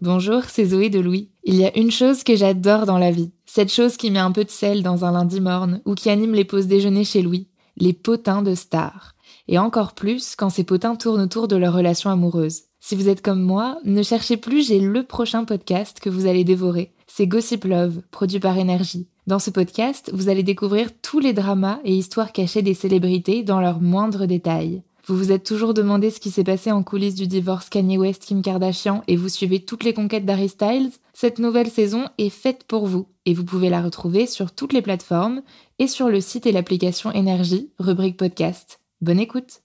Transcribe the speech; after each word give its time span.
Bonjour, 0.00 0.42
c'est 0.48 0.64
Zoé 0.64 0.90
de 0.90 0.98
Louis. 0.98 1.30
Il 1.44 1.54
y 1.54 1.64
a 1.64 1.78
une 1.78 1.92
chose 1.92 2.24
que 2.24 2.34
j'adore 2.34 2.84
dans 2.84 2.98
la 2.98 3.12
vie. 3.12 3.30
Cette 3.46 3.72
chose 3.72 3.96
qui 3.96 4.10
met 4.10 4.18
un 4.18 4.32
peu 4.32 4.42
de 4.42 4.50
sel 4.50 4.82
dans 4.82 5.04
un 5.04 5.12
lundi 5.12 5.40
morne 5.40 5.82
ou 5.84 5.94
qui 5.94 6.10
anime 6.10 6.34
les 6.34 6.44
pauses 6.44 6.66
déjeuner 6.66 7.04
chez 7.04 7.22
Louis. 7.22 7.46
Les 7.76 7.92
potins 7.92 8.42
de 8.42 8.56
stars. 8.56 9.14
Et 9.46 9.56
encore 9.56 9.94
plus 9.94 10.34
quand 10.34 10.50
ces 10.50 10.64
potins 10.64 10.96
tournent 10.96 11.20
autour 11.20 11.46
de 11.46 11.54
leur 11.54 11.74
relation 11.74 12.10
amoureuse. 12.10 12.62
Si 12.80 12.96
vous 12.96 13.08
êtes 13.08 13.22
comme 13.22 13.40
moi, 13.40 13.78
ne 13.84 14.02
cherchez 14.02 14.36
plus, 14.36 14.66
j'ai 14.66 14.80
le 14.80 15.04
prochain 15.04 15.44
podcast 15.44 16.00
que 16.00 16.10
vous 16.10 16.26
allez 16.26 16.42
dévorer. 16.42 16.92
C'est 17.06 17.28
Gossip 17.28 17.64
Love, 17.64 18.02
produit 18.10 18.40
par 18.40 18.58
Énergie. 18.58 19.06
Dans 19.28 19.38
ce 19.38 19.50
podcast, 19.50 20.10
vous 20.12 20.28
allez 20.28 20.42
découvrir 20.42 20.88
tous 21.02 21.20
les 21.20 21.32
dramas 21.32 21.78
et 21.84 21.94
histoires 21.94 22.32
cachées 22.32 22.62
des 22.62 22.74
célébrités 22.74 23.44
dans 23.44 23.60
leurs 23.60 23.80
moindres 23.80 24.26
détails. 24.26 24.82
Vous 25.06 25.18
vous 25.18 25.32
êtes 25.32 25.44
toujours 25.44 25.74
demandé 25.74 26.10
ce 26.10 26.18
qui 26.18 26.30
s'est 26.30 26.44
passé 26.44 26.72
en 26.72 26.82
coulisses 26.82 27.14
du 27.14 27.26
divorce 27.26 27.68
Kanye 27.68 27.98
West-Kim 27.98 28.40
Kardashian 28.40 29.04
et 29.06 29.16
vous 29.16 29.28
suivez 29.28 29.60
toutes 29.60 29.84
les 29.84 29.92
conquêtes 29.92 30.24
d'Harry 30.24 30.48
Styles? 30.48 30.92
Cette 31.12 31.38
nouvelle 31.38 31.68
saison 31.68 32.06
est 32.16 32.30
faite 32.30 32.64
pour 32.66 32.86
vous 32.86 33.06
et 33.26 33.34
vous 33.34 33.44
pouvez 33.44 33.68
la 33.68 33.82
retrouver 33.82 34.26
sur 34.26 34.52
toutes 34.52 34.72
les 34.72 34.80
plateformes 34.80 35.42
et 35.78 35.88
sur 35.88 36.08
le 36.08 36.22
site 36.22 36.46
et 36.46 36.52
l'application 36.52 37.12
Énergie, 37.12 37.68
rubrique 37.78 38.16
podcast. 38.16 38.80
Bonne 39.02 39.20
écoute 39.20 39.60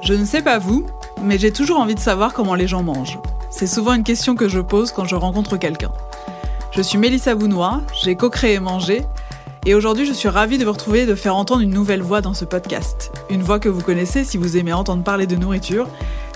Je 0.00 0.14
ne 0.14 0.24
sais 0.24 0.40
pas 0.40 0.56
vous, 0.56 0.86
mais 1.22 1.36
j'ai 1.36 1.52
toujours 1.52 1.78
envie 1.78 1.94
de 1.94 2.00
savoir 2.00 2.32
comment 2.32 2.54
les 2.54 2.66
gens 2.66 2.82
mangent. 2.82 3.18
C'est 3.50 3.66
souvent 3.66 3.92
une 3.92 4.04
question 4.04 4.36
que 4.36 4.48
je 4.48 4.60
pose 4.60 4.90
quand 4.90 5.04
je 5.04 5.16
rencontre 5.16 5.58
quelqu'un. 5.58 5.92
Je 6.72 6.80
suis 6.80 6.96
Mélissa 6.96 7.34
Bounois, 7.34 7.82
j'ai 8.02 8.16
co-créé 8.16 8.58
Manger, 8.58 9.02
et 9.66 9.74
aujourd'hui 9.74 10.06
je 10.06 10.12
suis 10.12 10.28
ravie 10.28 10.58
de 10.58 10.64
vous 10.64 10.72
retrouver 10.72 11.00
et 11.00 11.06
de 11.06 11.14
faire 11.16 11.36
entendre 11.36 11.60
une 11.60 11.70
nouvelle 11.70 12.00
voix 12.00 12.20
dans 12.20 12.34
ce 12.34 12.44
podcast. 12.44 13.10
Une 13.28 13.42
voix 13.42 13.58
que 13.58 13.68
vous 13.68 13.82
connaissez 13.82 14.24
si 14.24 14.38
vous 14.38 14.56
aimez 14.56 14.72
entendre 14.72 15.02
parler 15.02 15.26
de 15.26 15.34
nourriture, 15.34 15.88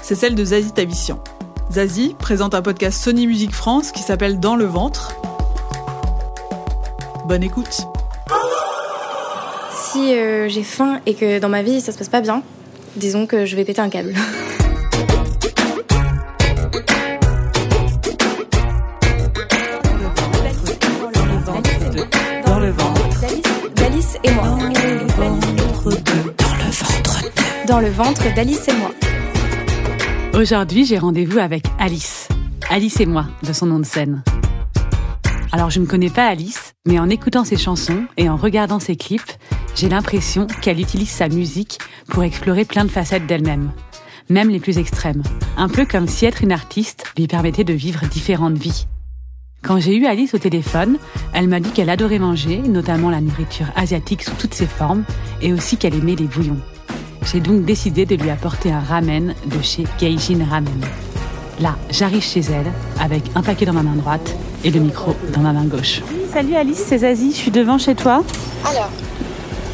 c'est 0.03 0.17
celle 0.17 0.35
de 0.35 0.45
Zazie 0.45 0.73
Tavissian. 0.73 1.23
Zazie 1.71 2.17
présente 2.19 2.55
un 2.55 2.63
podcast 2.63 3.01
Sony 3.01 3.29
Music 3.29 3.53
France 3.53 3.93
qui 3.93 4.03
s'appelle 4.03 4.41
Dans 4.41 4.57
le 4.57 4.65
ventre. 4.65 5.15
Bonne 7.27 7.45
écoute. 7.45 7.87
Si 9.73 10.13
euh, 10.15 10.49
j'ai 10.49 10.65
faim 10.65 11.01
et 11.07 11.15
que 11.15 11.39
dans 11.39 11.49
ma 11.49 11.63
vie 11.63 11.81
ça 11.81 11.93
se 11.93 11.99
passe 11.99 12.09
pas 12.09 12.21
bien, 12.21 12.43
disons 12.97 13.27
que 13.27 13.47
je 13.47 13.55
vais 13.55 13.65
péter 13.65 13.81
un 13.81 13.91
câble. 13.91 14.15
Dans 27.71 27.79
le 27.79 27.89
ventre 27.89 28.35
d'Alice 28.35 28.67
et 28.67 28.75
moi. 28.75 28.91
Aujourd'hui, 30.35 30.85
j'ai 30.85 30.99
rendez-vous 30.99 31.39
avec 31.39 31.63
Alice. 31.79 32.27
Alice 32.69 32.99
et 32.99 33.07
moi, 33.07 33.27
de 33.47 33.53
son 33.53 33.67
nom 33.67 33.79
de 33.79 33.87
scène. 33.87 34.25
Alors, 35.53 35.71
je 35.71 35.79
ne 35.79 35.87
connais 35.87 36.11
pas 36.11 36.27
Alice, 36.27 36.75
mais 36.85 36.99
en 36.99 37.09
écoutant 37.09 37.45
ses 37.45 37.57
chansons 37.57 38.07
et 38.17 38.29
en 38.29 38.35
regardant 38.35 38.81
ses 38.81 38.97
clips, 38.97 39.31
j'ai 39.77 39.89
l'impression 39.89 40.49
qu'elle 40.61 40.81
utilise 40.81 41.11
sa 41.11 41.29
musique 41.29 41.79
pour 42.09 42.25
explorer 42.25 42.65
plein 42.65 42.85
de 42.85 42.91
facettes 42.91 43.29
d'elle-même, 43.29 43.71
même 44.29 44.51
les 44.51 44.59
plus 44.59 44.79
extrêmes. 44.79 45.23
Un 45.57 45.69
peu 45.69 45.87
comme 45.87 46.09
si 46.09 46.27
être 46.27 46.43
une 46.43 46.51
artiste 46.51 47.05
lui 47.17 47.29
permettait 47.29 47.63
de 47.63 47.73
vivre 47.73 48.05
différentes 48.07 48.59
vies. 48.59 48.89
Quand 49.63 49.79
j'ai 49.79 49.95
eu 49.95 50.07
Alice 50.07 50.35
au 50.35 50.39
téléphone, 50.39 50.99
elle 51.35 51.47
m'a 51.47 51.61
dit 51.61 51.71
qu'elle 51.71 51.91
adorait 51.91 52.19
manger, 52.19 52.59
notamment 52.63 53.11
la 53.11 53.21
nourriture 53.21 53.71
asiatique 53.77 54.25
sous 54.25 54.35
toutes 54.35 54.55
ses 54.55 54.67
formes, 54.67 55.05
et 55.41 55.53
aussi 55.53 55.77
qu'elle 55.77 55.95
aimait 55.95 56.17
les 56.17 56.27
bouillons. 56.27 56.59
J'ai 57.25 57.41
donc 57.41 57.65
décidé 57.65 58.07
de 58.07 58.17
lui 58.17 58.31
apporter 58.31 58.73
un 58.73 58.81
ramen 58.81 59.35
de 59.47 59.63
chez 59.63 59.85
Gaijin 59.99 60.45
Ramen. 60.49 60.81
Là, 61.61 61.77
j'arrive 61.91 62.23
chez 62.23 62.41
elle 62.41 62.73
avec 63.01 63.23
un 63.35 63.43
paquet 63.43 63.67
dans 63.67 63.73
ma 63.75 63.83
main 63.83 63.95
droite 63.97 64.35
et 64.65 64.71
le 64.71 64.81
micro 64.81 65.15
dans 65.35 65.41
ma 65.41 65.53
main 65.53 65.65
gauche. 65.65 66.01
Salut 66.33 66.55
Alice, 66.57 66.83
c'est 66.87 66.99
Zazie, 66.99 67.33
je 67.33 67.37
suis 67.37 67.51
devant 67.51 67.79
chez 67.79 67.95
toi. 67.95 68.23
Alors, 68.65 68.91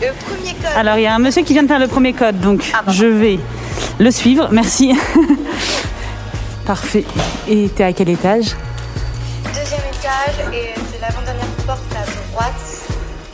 le 0.01 0.09
premier 0.27 0.53
code. 0.55 0.73
Alors, 0.77 0.97
il 0.99 1.03
y 1.03 1.07
a 1.07 1.15
un 1.15 1.19
monsieur 1.19 1.43
qui 1.43 1.53
vient 1.53 1.63
de 1.63 1.69
faire 1.69 1.79
le 1.79 1.87
premier 1.87 2.13
code, 2.13 2.41
donc 2.41 2.63
Ah, 2.75 2.91
je 2.91 3.07
vais 3.07 3.39
le 3.99 4.11
suivre. 4.11 4.49
Merci. 4.51 4.93
Parfait. 6.67 7.05
Et 7.49 7.69
t'es 7.69 7.85
à 7.85 7.93
quel 7.93 8.09
étage? 8.09 8.57
Deuxième 9.45 9.81
étage 9.93 10.53
et 10.53 10.75
c'est 10.93 11.01
l'avant-dernière 11.01 11.47
porte 11.65 11.81
à 11.95 12.33
droite. 12.33 12.53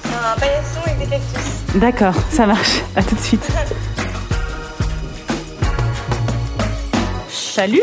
C'est 0.04 0.10
un 0.10 0.38
paillasson 0.38 0.80
avec 0.84 0.98
des 0.98 1.06
cactus. 1.06 1.80
D'accord, 1.80 2.14
ça 2.30 2.46
marche. 2.46 2.82
À 2.94 3.02
tout 3.02 3.14
de 3.14 3.20
suite. 3.20 3.48
Salut 7.54 7.82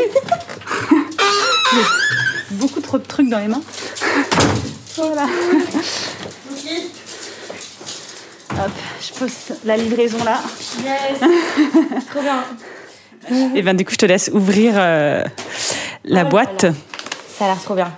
J'ai 1.72 2.56
Beaucoup 2.56 2.80
trop 2.80 2.98
de 2.98 3.04
trucs 3.04 3.28
dans 3.28 3.38
les 3.38 3.46
mains. 3.46 3.62
Voilà. 4.96 5.26
Hop, 8.50 8.70
je 9.00 9.12
pose 9.16 9.32
la 9.64 9.76
livraison 9.76 10.24
là. 10.24 10.40
Yes 10.82 11.20
Trop 12.10 12.20
bien. 12.20 12.44
Et 13.54 13.62
ben 13.62 13.76
du 13.76 13.84
coup, 13.84 13.92
je 13.92 13.98
te 13.98 14.06
laisse 14.06 14.28
ouvrir 14.34 14.72
euh, 14.76 15.22
la 16.04 16.22
Oh 16.22 16.24
là 16.24 16.24
boîte. 16.24 16.66
Ça 17.38 17.44
a 17.44 17.48
l'air 17.48 17.62
trop 17.62 17.76
bien. 17.76 17.94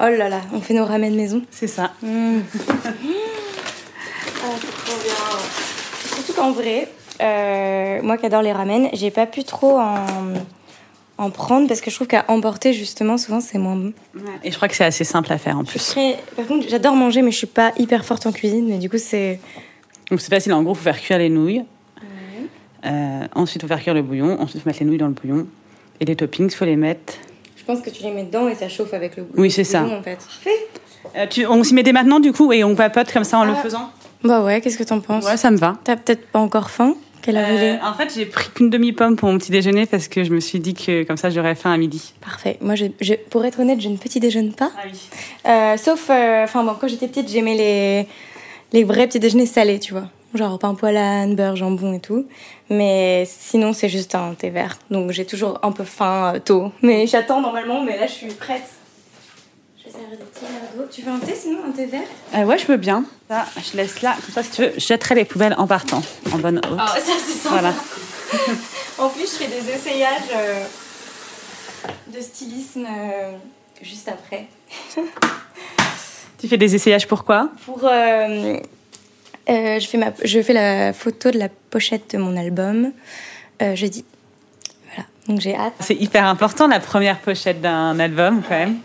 Oh 0.00 0.08
là 0.08 0.28
là, 0.28 0.40
on 0.52 0.60
fait 0.60 0.74
nos 0.74 0.84
ramen 0.84 1.14
maison. 1.14 1.42
C'est 1.52 1.68
ça. 1.68 1.92
Ah, 4.44 4.48
c'est 4.60 4.90
trop 4.90 5.00
bien. 5.00 5.71
Surtout 6.32 6.40
qu'en 6.40 6.52
vrai, 6.52 6.88
euh, 7.20 8.00
moi 8.02 8.16
qui 8.16 8.26
adore 8.26 8.42
les 8.42 8.52
ramen, 8.52 8.88
j'ai 8.92 9.10
pas 9.10 9.26
pu 9.26 9.44
trop 9.44 9.78
en, 9.78 10.04
en 11.18 11.30
prendre 11.30 11.68
parce 11.68 11.80
que 11.80 11.90
je 11.90 11.96
trouve 11.96 12.06
qu'à 12.08 12.24
emporter, 12.28 12.72
justement, 12.72 13.18
souvent 13.18 13.40
c'est 13.40 13.58
moins 13.58 13.76
bon. 13.76 13.92
Et 14.42 14.50
je 14.50 14.56
crois 14.56 14.68
que 14.68 14.74
c'est 14.74 14.84
assez 14.84 15.04
simple 15.04 15.32
à 15.32 15.38
faire 15.38 15.58
en 15.58 15.64
plus. 15.64 15.78
très- 15.84 16.18
Par 16.36 16.46
contre, 16.46 16.66
j'adore 16.68 16.94
manger, 16.94 17.22
mais 17.22 17.30
je 17.30 17.38
suis 17.38 17.46
pas 17.46 17.72
hyper 17.78 18.04
forte 18.04 18.26
en 18.26 18.32
cuisine. 18.32 18.66
Mais 18.68 18.78
du 18.78 18.88
coup, 18.88 18.98
c'est. 18.98 19.40
Donc 20.10 20.20
c'est 20.20 20.30
facile, 20.30 20.52
en 20.52 20.62
gros, 20.62 20.72
il 20.72 20.76
faut 20.76 20.82
faire 20.84 21.00
cuire 21.00 21.18
les 21.18 21.28
nouilles. 21.28 21.64
Euh, 22.84 23.26
ensuite, 23.34 23.62
faut 23.62 23.68
faire 23.68 23.80
cuire 23.80 23.94
le 23.94 24.02
bouillon. 24.02 24.40
Ensuite, 24.40 24.62
faut 24.62 24.68
mettre 24.68 24.80
les 24.80 24.86
nouilles 24.86 24.98
dans 24.98 25.06
le 25.06 25.12
bouillon. 25.12 25.46
Et 26.00 26.04
les 26.04 26.16
toppings, 26.16 26.46
il 26.50 26.54
faut 26.54 26.64
les 26.64 26.76
mettre. 26.76 27.14
Je 27.56 27.64
pense 27.64 27.80
que 27.80 27.90
tu 27.90 28.02
les 28.02 28.10
mets 28.10 28.24
dedans 28.24 28.48
et 28.48 28.56
ça 28.56 28.68
chauffe 28.68 28.92
avec 28.92 29.16
le 29.16 29.24
Oui, 29.36 29.50
c'est 29.52 29.62
ça. 29.62 29.82
bouillon, 29.82 29.98
en 29.98 30.02
fait. 30.02 30.18
Euh, 31.16 31.26
tu- 31.28 31.46
on 31.46 31.62
s'y 31.64 31.74
met 31.74 31.82
dès 31.82 31.92
maintenant, 31.92 32.20
du 32.20 32.32
coup, 32.32 32.52
et 32.52 32.64
on 32.64 32.74
papote 32.74 33.12
comme 33.12 33.24
ça 33.24 33.38
en 33.38 33.44
le 33.44 33.52
Ah. 33.56 33.62
faisant 33.62 33.90
Bah 34.24 34.42
ouais, 34.42 34.60
qu'est-ce 34.60 34.78
que 34.78 34.84
t'en 34.84 35.00
penses 35.00 35.24
Ouais, 35.24 35.36
ça 35.36 35.50
me 35.50 35.56
va. 35.56 35.76
T'as 35.84 35.96
peut-être 35.96 36.26
pas 36.28 36.38
encore 36.38 36.70
faim 36.70 36.94
Quelle 37.22 37.36
heure 37.36 37.46
Euh, 37.50 37.76
en 37.84 37.94
fait, 37.94 38.12
j'ai 38.14 38.26
pris 38.26 38.48
qu'une 38.54 38.70
demi-pomme 38.70 39.16
pour 39.16 39.28
mon 39.30 39.38
petit 39.38 39.50
déjeuner 39.52 39.86
parce 39.86 40.08
que 40.08 40.24
je 40.24 40.30
me 40.32 40.40
suis 40.40 40.58
dit 40.60 40.74
que 40.74 41.02
comme 41.04 41.16
ça, 41.16 41.30
j'aurais 41.30 41.54
faim 41.54 41.72
à 41.72 41.76
midi. 41.76 42.14
Parfait. 42.20 42.56
Moi, 42.60 42.74
je, 42.74 42.86
je- 43.00 43.14
pour 43.30 43.44
être 43.44 43.60
honnête, 43.60 43.80
je 43.80 43.88
ne 43.88 43.96
petit 43.96 44.20
déjeune 44.20 44.52
pas. 44.52 44.70
Ah 44.76 44.82
oui. 44.86 44.98
Euh, 45.48 45.76
sauf, 45.76 46.08
euh, 46.10 46.44
enfin 46.44 46.62
bon, 46.64 46.74
quand 46.80 46.88
j'étais 46.88 47.06
petite, 47.08 47.28
j'aimais 47.28 47.54
les, 47.56 48.08
les 48.72 48.84
vrais 48.84 49.06
petits 49.06 49.20
déjeuners 49.20 49.46
salés, 49.46 49.78
tu 49.78 49.92
vois. 49.92 50.04
Genre 50.34 50.58
pain 50.58 50.74
âne, 50.96 51.34
beurre, 51.36 51.56
jambon 51.56 51.92
et 51.92 52.00
tout. 52.00 52.26
Mais 52.70 53.24
sinon, 53.26 53.72
c'est 53.72 53.88
juste 53.88 54.14
un 54.14 54.34
thé 54.34 54.50
vert. 54.50 54.78
Donc 54.90 55.10
j'ai 55.10 55.24
toujours 55.26 55.58
un 55.62 55.72
peu 55.72 55.84
faim 55.84 56.32
euh, 56.34 56.38
tôt. 56.38 56.72
Mais 56.80 57.06
j'attends 57.06 57.40
normalement, 57.40 57.82
mais 57.82 57.98
là, 57.98 58.06
je 58.06 58.12
suis 58.12 58.26
prête. 58.28 58.62
Je 60.02 60.06
vais 60.06 60.10
servir 60.10 60.18
des 60.18 60.24
petits 60.24 60.44
verres 60.44 60.76
d'eau. 60.76 60.88
Tu 60.90 61.02
veux 61.02 61.12
un 61.12 61.18
thé 61.18 61.34
sinon, 61.34 61.58
un 61.68 61.70
thé 61.70 61.86
vert? 61.86 62.00
Euh, 62.34 62.44
ouais, 62.44 62.58
je 62.58 62.66
veux 62.66 62.76
bien. 62.76 63.04
Ça, 63.28 63.44
je 63.56 63.76
laisse 63.76 64.02
là. 64.02 64.16
Comme 64.24 64.34
ça, 64.34 64.42
si 64.42 64.50
tu 64.50 64.62
veux, 64.62 64.72
je 64.74 64.80
jetterai 64.80 65.14
les 65.14 65.24
poubelles 65.24 65.54
en 65.58 65.66
partant, 65.66 66.02
en 66.32 66.38
bonne 66.38 66.58
hôte. 66.58 66.78
Ah, 66.78 66.94
ça 66.96 67.12
c'est 67.24 67.32
sympa. 67.32 67.60
Voilà. 67.60 67.74
En 68.98 69.08
plus, 69.08 69.22
je 69.22 69.44
fais 69.44 69.48
des 69.48 69.70
essayages 69.70 70.30
euh, 70.36 70.64
de 72.14 72.20
stylisme 72.20 72.86
euh, 72.86 73.32
juste 73.80 74.08
après. 74.08 74.46
Tu 76.38 76.48
fais 76.48 76.56
des 76.56 76.74
essayages 76.74 77.06
pourquoi 77.06 77.50
Pour, 77.64 77.84
euh, 77.84 78.58
je, 79.48 79.86
fais 79.88 79.96
ma, 79.96 80.12
je 80.24 80.42
fais 80.42 80.52
la 80.52 80.92
photo 80.92 81.30
de 81.30 81.38
la 81.38 81.48
pochette 81.48 82.14
de 82.14 82.18
mon 82.18 82.36
album 82.36 82.90
jeudi. 83.74 84.04
Voilà, 84.88 85.08
donc 85.28 85.40
j'ai 85.40 85.54
hâte. 85.54 85.74
C'est 85.78 85.94
hyper 85.94 86.26
important 86.26 86.66
la 86.66 86.80
première 86.80 87.20
pochette 87.20 87.60
d'un 87.60 87.96
album 88.00 88.42
quand 88.42 88.58
même. 88.58 88.80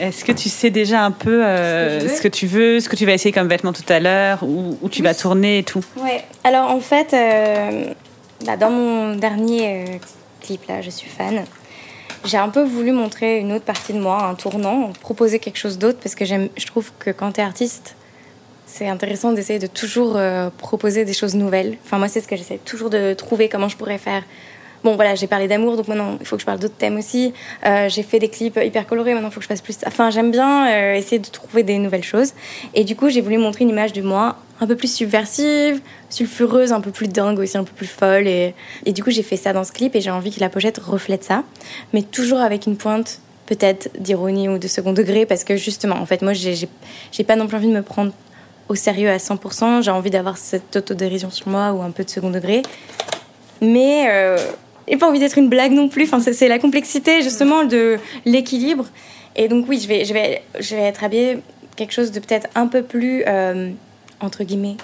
Est-ce 0.00 0.24
que 0.24 0.32
tu 0.32 0.48
sais 0.48 0.70
déjà 0.70 1.04
un 1.04 1.10
peu 1.10 1.44
euh, 1.44 2.08
ce, 2.08 2.22
que 2.22 2.28
tu 2.28 2.46
veux, 2.46 2.80
ce 2.80 2.88
que 2.88 2.96
tu 2.96 3.04
vas 3.04 3.12
essayer 3.12 3.32
comme 3.32 3.48
vêtement 3.48 3.74
tout 3.74 3.84
à 3.90 4.00
l'heure, 4.00 4.42
où, 4.42 4.88
tu 4.90 5.02
vas 5.02 5.14
tourner 5.14 5.58
et 5.58 5.62
tout? 5.62 5.84
Ouais. 5.98 6.24
Alors 6.42 6.70
en 6.70 6.80
fait, 6.80 7.12
euh, 7.12 7.92
bah, 8.46 8.56
dans 8.56 8.70
mon 8.70 9.14
dernier 9.14 9.84
euh, 9.84 9.84
clip 10.40 10.66
là, 10.68 10.80
je 10.80 10.88
suis 10.88 11.10
fan. 11.10 11.44
J'ai 12.24 12.38
un 12.38 12.48
peu 12.48 12.62
voulu 12.62 12.92
montrer 12.92 13.40
une 13.40 13.52
autre 13.52 13.66
partie 13.66 13.92
de 13.92 14.00
moi, 14.00 14.24
un 14.24 14.34
tournant, 14.34 14.90
proposer 15.00 15.38
quelque 15.38 15.58
chose 15.58 15.76
d'autre 15.76 15.98
parce 16.02 16.14
que 16.14 16.24
j'aime, 16.24 16.48
je 16.56 16.66
trouve 16.66 16.92
que 16.98 17.10
quand 17.10 17.32
t'es 17.32 17.42
artiste, 17.42 17.94
c'est 18.64 18.88
intéressant 18.88 19.32
d'essayer 19.32 19.58
de 19.58 19.66
toujours 19.66 20.18
proposer 20.56 21.04
des 21.04 21.14
choses 21.14 21.34
nouvelles. 21.34 21.76
Enfin 21.84 21.98
moi 21.98 22.08
c'est 22.08 22.20
ce 22.20 22.28
que 22.28 22.36
j'essaie 22.36 22.60
toujours 22.64 22.88
de 22.88 23.14
trouver 23.14 23.48
comment 23.48 23.68
je 23.68 23.76
pourrais 23.76 23.98
faire 23.98 24.22
Bon, 24.82 24.94
voilà, 24.94 25.14
j'ai 25.14 25.26
parlé 25.26 25.46
d'amour, 25.46 25.76
donc 25.76 25.88
maintenant, 25.88 26.16
il 26.20 26.26
faut 26.26 26.36
que 26.36 26.40
je 26.40 26.46
parle 26.46 26.58
d'autres 26.58 26.76
thèmes 26.76 26.96
aussi. 26.96 27.34
Euh, 27.66 27.88
j'ai 27.88 28.02
fait 28.02 28.18
des 28.18 28.28
clips 28.28 28.58
hyper 28.62 28.86
colorés, 28.86 29.12
maintenant, 29.12 29.28
il 29.28 29.32
faut 29.32 29.40
que 29.40 29.44
je 29.44 29.48
fasse 29.48 29.60
plus. 29.60 29.76
Enfin, 29.86 30.10
j'aime 30.10 30.30
bien 30.30 30.68
euh, 30.68 30.94
essayer 30.94 31.18
de 31.18 31.28
trouver 31.28 31.62
des 31.62 31.76
nouvelles 31.78 32.04
choses. 32.04 32.32
Et 32.74 32.84
du 32.84 32.96
coup, 32.96 33.10
j'ai 33.10 33.20
voulu 33.20 33.36
montrer 33.36 33.64
une 33.64 33.70
image 33.70 33.92
de 33.92 34.00
moi 34.00 34.36
un 34.60 34.66
peu 34.66 34.76
plus 34.76 34.92
subversive, 34.92 35.80
sulfureuse, 36.08 36.72
un 36.72 36.80
peu 36.80 36.90
plus 36.90 37.08
dingue 37.08 37.38
aussi, 37.38 37.58
un 37.58 37.64
peu 37.64 37.72
plus 37.72 37.86
folle. 37.86 38.26
Et, 38.26 38.54
du 38.86 39.02
coup, 39.02 39.10
j'ai 39.10 39.22
fait 39.22 39.36
ça 39.36 39.52
dans 39.52 39.64
ce 39.64 39.72
clip 39.72 39.94
et 39.94 40.00
j'ai 40.00 40.10
envie 40.10 40.30
que 40.30 40.40
la 40.40 40.48
pochette 40.48 40.78
reflète 40.78 41.24
ça, 41.24 41.44
mais 41.92 42.02
toujours 42.02 42.40
avec 42.40 42.66
une 42.66 42.76
pointe 42.76 43.20
peut-être 43.46 43.90
d'ironie 43.98 44.48
ou 44.48 44.58
de 44.58 44.68
second 44.68 44.92
degré, 44.92 45.26
parce 45.26 45.44
que 45.44 45.56
justement, 45.56 45.96
en 45.96 46.06
fait, 46.06 46.22
moi, 46.22 46.32
j'ai 46.32 47.24
pas 47.26 47.36
non 47.36 47.48
plus 47.48 47.56
envie 47.56 47.68
de 47.68 47.72
me 47.72 47.82
prendre 47.82 48.12
au 48.68 48.76
sérieux 48.76 49.10
à 49.10 49.16
100%. 49.16 49.82
J'ai 49.82 49.90
envie 49.90 50.10
d'avoir 50.10 50.38
cette 50.38 50.76
autodérision 50.76 51.30
sur 51.30 51.48
moi 51.48 51.72
ou 51.72 51.82
un 51.82 51.90
peu 51.90 52.04
de 52.04 52.10
second 52.10 52.30
degré. 52.30 52.62
Mais 53.60 54.06
euh, 54.08 54.38
et 54.90 54.96
pas 54.96 55.08
envie 55.08 55.20
d'être 55.20 55.38
une 55.38 55.48
blague 55.48 55.72
non 55.72 55.88
plus. 55.88 56.04
Enfin, 56.04 56.20
c'est 56.20 56.48
la 56.48 56.58
complexité 56.58 57.22
justement 57.22 57.64
de 57.64 57.96
l'équilibre. 58.26 58.86
Et 59.36 59.48
donc 59.48 59.66
oui, 59.68 59.78
je 59.80 59.88
vais, 59.88 60.04
je 60.04 60.12
vais, 60.12 60.42
je 60.58 60.74
vais 60.74 60.82
être 60.82 61.04
habillée 61.04 61.38
quelque 61.76 61.92
chose 61.92 62.10
de 62.10 62.20
peut-être 62.20 62.48
un 62.54 62.66
peu 62.66 62.82
plus 62.82 63.22
euh, 63.26 63.70
entre 64.20 64.44
guillemets 64.44 64.76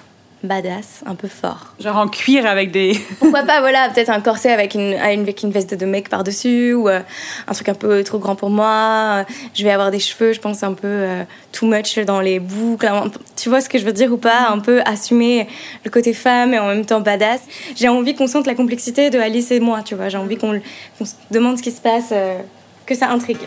badass, 0.42 1.02
un 1.06 1.14
peu 1.14 1.28
fort. 1.28 1.74
Genre 1.80 1.96
en 1.96 2.08
cuir 2.08 2.46
avec 2.46 2.70
des. 2.70 2.98
Pourquoi 3.18 3.42
pas, 3.42 3.60
voilà, 3.60 3.88
peut-être 3.88 4.10
un 4.10 4.20
corset 4.20 4.52
avec 4.52 4.74
une, 4.74 4.94
avec 4.94 5.42
une 5.42 5.50
veste 5.50 5.74
de 5.74 5.86
mec 5.86 6.08
par-dessus, 6.08 6.74
ou 6.74 6.88
euh, 6.88 7.00
un 7.46 7.52
truc 7.52 7.68
un 7.68 7.74
peu 7.74 8.02
trop 8.04 8.18
grand 8.18 8.36
pour 8.36 8.50
moi. 8.50 9.24
Je 9.54 9.64
vais 9.64 9.70
avoir 9.70 9.90
des 9.90 9.98
cheveux, 9.98 10.32
je 10.32 10.40
pense, 10.40 10.62
un 10.62 10.74
peu 10.74 10.86
euh, 10.86 11.24
too 11.52 11.66
much 11.66 11.98
dans 12.00 12.20
les 12.20 12.38
boucles. 12.38 12.90
Tu 13.36 13.48
vois 13.48 13.60
ce 13.60 13.68
que 13.68 13.78
je 13.78 13.84
veux 13.84 13.92
dire 13.92 14.12
ou 14.12 14.16
pas 14.16 14.48
Un 14.50 14.58
peu 14.58 14.80
assumer 14.84 15.48
le 15.84 15.90
côté 15.90 16.12
femme 16.12 16.54
et 16.54 16.58
en 16.58 16.68
même 16.68 16.86
temps 16.86 17.00
badass. 17.00 17.40
J'ai 17.74 17.88
envie 17.88 18.14
qu'on 18.14 18.26
sente 18.26 18.46
la 18.46 18.54
complexité 18.54 19.10
de 19.10 19.18
Alice 19.18 19.50
et 19.50 19.60
moi, 19.60 19.82
tu 19.82 19.94
vois. 19.94 20.08
J'ai 20.08 20.18
envie 20.18 20.36
qu'on 20.36 20.60
se 21.00 21.14
demande 21.30 21.58
ce 21.58 21.62
qui 21.62 21.72
se 21.72 21.80
passe, 21.80 22.10
euh, 22.12 22.38
que 22.84 22.94
ça 22.94 23.08
intrigue. 23.08 23.38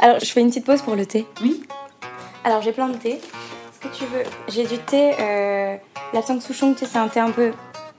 Alors, 0.00 0.18
je 0.20 0.26
fais 0.26 0.40
une 0.40 0.48
petite 0.48 0.66
pause 0.66 0.82
pour 0.82 0.96
le 0.96 1.06
thé. 1.06 1.26
Oui. 1.42 1.62
Alors, 2.44 2.60
j'ai 2.60 2.72
plein 2.72 2.88
de 2.88 2.96
thé 2.96 3.20
que 3.80 3.88
tu 3.96 4.04
veux. 4.04 4.22
J'ai 4.48 4.64
du 4.64 4.78
thé, 4.78 5.12
euh, 6.12 6.16
l'absinthe 6.16 6.42
souchon, 6.42 6.72
tu 6.72 6.80
sais, 6.80 6.86
c'est 6.86 6.98
un 6.98 7.08
thé 7.08 7.20
un 7.20 7.30
peu 7.30 7.52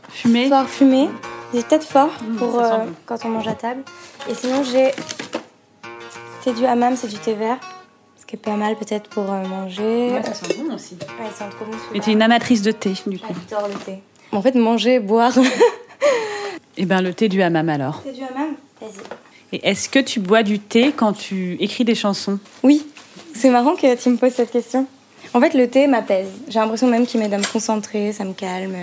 fumé. 0.09 0.49
Fort 0.49 0.67
fumé. 0.67 1.09
Il 1.53 1.63
peut-être 1.63 1.85
fort 1.85 2.09
mmh, 2.09 2.35
pour 2.37 2.59
euh, 2.59 2.79
quand 3.05 3.25
on 3.25 3.29
mange 3.29 3.47
à 3.47 3.53
table. 3.53 3.83
Et 4.29 4.33
sinon, 4.33 4.63
j'ai 4.63 4.91
thé 6.43 6.53
du 6.53 6.65
hammam, 6.65 6.95
c'est 6.95 7.07
du 7.07 7.17
thé 7.17 7.33
vert. 7.33 7.57
Ce 8.19 8.25
qui 8.25 8.35
est 8.35 8.39
pas 8.39 8.55
mal 8.55 8.75
peut-être 8.75 9.09
pour 9.09 9.31
euh, 9.31 9.43
manger. 9.43 10.11
Ouais, 10.13 10.23
ça 10.23 10.33
sent 10.33 10.55
bon 10.57 10.73
aussi. 10.73 10.95
Ouais, 10.95 11.29
ça 11.31 11.45
sent 11.45 11.51
trop 11.55 11.65
bon. 11.65 11.77
Mais 11.93 11.99
t'es 11.99 12.11
une 12.11 12.21
amatrice 12.21 12.61
de 12.61 12.71
thé, 12.71 12.93
du 13.05 13.19
coup. 13.19 13.33
J'adore 13.49 13.67
le 13.67 13.75
thé. 13.75 13.99
En 14.31 14.41
fait, 14.41 14.55
manger, 14.55 14.99
boire. 14.99 15.37
Et 15.37 15.43
eh 16.77 16.85
ben 16.85 17.01
le 17.01 17.13
thé 17.13 17.29
du 17.29 17.41
hammam 17.41 17.69
alors. 17.69 18.01
Thé 18.01 18.11
du 18.11 18.23
hammam 18.23 18.55
Vas-y. 18.81 19.03
Et 19.53 19.69
est-ce 19.69 19.87
que 19.87 19.99
tu 19.99 20.19
bois 20.19 20.41
du 20.41 20.57
thé 20.57 20.91
quand 20.95 21.13
tu 21.13 21.53
écris 21.59 21.85
des 21.85 21.93
chansons? 21.93 22.39
Oui. 22.63 22.87
C'est 23.35 23.51
marrant 23.51 23.75
que 23.75 23.95
tu 23.95 24.09
me 24.09 24.17
poses 24.17 24.33
cette 24.33 24.51
question. 24.51 24.87
En 25.33 25.41
fait, 25.41 25.53
le 25.55 25.67
thé 25.67 25.87
m'apaise. 25.87 26.29
J'ai 26.47 26.59
l'impression 26.59 26.87
même 26.87 27.07
qu'il 27.07 27.19
m'aide 27.19 27.33
à 27.33 27.37
me 27.37 27.51
concentrer, 27.51 28.13
ça 28.13 28.23
me 28.23 28.33
calme. 28.33 28.75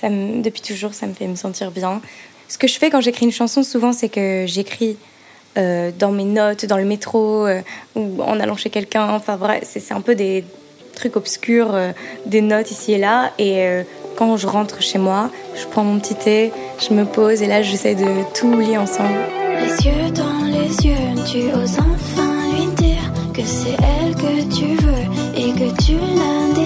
Ça 0.00 0.08
depuis 0.10 0.60
toujours, 0.60 0.94
ça 0.94 1.06
me 1.06 1.14
fait 1.14 1.28
me 1.28 1.36
sentir 1.36 1.70
bien. 1.70 2.00
Ce 2.48 2.58
que 2.58 2.66
je 2.66 2.78
fais 2.78 2.90
quand 2.90 3.00
j'écris 3.00 3.24
une 3.24 3.32
chanson, 3.32 3.62
souvent, 3.62 3.92
c'est 3.92 4.08
que 4.08 4.44
j'écris 4.46 4.96
euh, 5.56 5.90
dans 5.96 6.10
mes 6.10 6.24
notes, 6.24 6.66
dans 6.66 6.76
le 6.76 6.84
métro, 6.84 7.46
euh, 7.46 7.60
ou 7.94 8.20
en 8.22 8.40
allant 8.40 8.56
chez 8.56 8.68
quelqu'un. 8.68 9.10
Enfin, 9.10 9.36
vrai, 9.36 9.62
c'est 9.64 9.92
un 9.92 10.00
peu 10.00 10.14
des 10.14 10.44
trucs 10.94 11.16
obscurs, 11.16 11.72
euh, 11.72 11.92
des 12.26 12.40
notes 12.40 12.70
ici 12.72 12.92
et 12.92 12.98
là. 12.98 13.32
Et 13.38 13.64
quand 14.16 14.36
je 14.36 14.46
rentre 14.46 14.82
chez 14.82 14.98
moi, 14.98 15.30
je 15.54 15.66
prends 15.66 15.84
mon 15.84 16.00
petit 16.00 16.16
thé, 16.16 16.52
je 16.78 16.92
me 16.92 17.04
pose, 17.04 17.42
et 17.42 17.46
là, 17.46 17.62
j'essaie 17.62 17.94
de 17.94 18.08
tout 18.34 18.58
lier 18.58 18.76
ensemble. 18.76 19.18
Les 19.60 19.86
yeux 19.86 20.10
dans 20.10 20.44
les 20.46 20.86
yeux, 20.86 21.22
tu 21.24 21.52
oses 21.54 21.78
enfin 21.78 22.50
lui 22.56 22.66
dire 22.74 23.12
que 23.32 23.42
c'est 23.44 23.76
elle 23.78 24.14
que 24.14 24.54
tu 24.54 24.74
veux 24.76 24.81
que 25.62 25.70
tu 25.84 25.98
la 26.16 26.61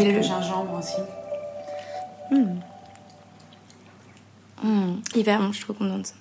Euh, 0.00 0.10
et 0.10 0.12
le... 0.12 0.22
gingembre 0.22 0.78
aussi. 0.78 1.00
Mmh. 2.30 2.60
Mmh. 4.62 5.02
Hyper 5.14 5.40
bon, 5.40 5.52
je 5.52 5.60
trouve 5.60 5.76
qu'on 5.76 6.04
ça. 6.04 6.14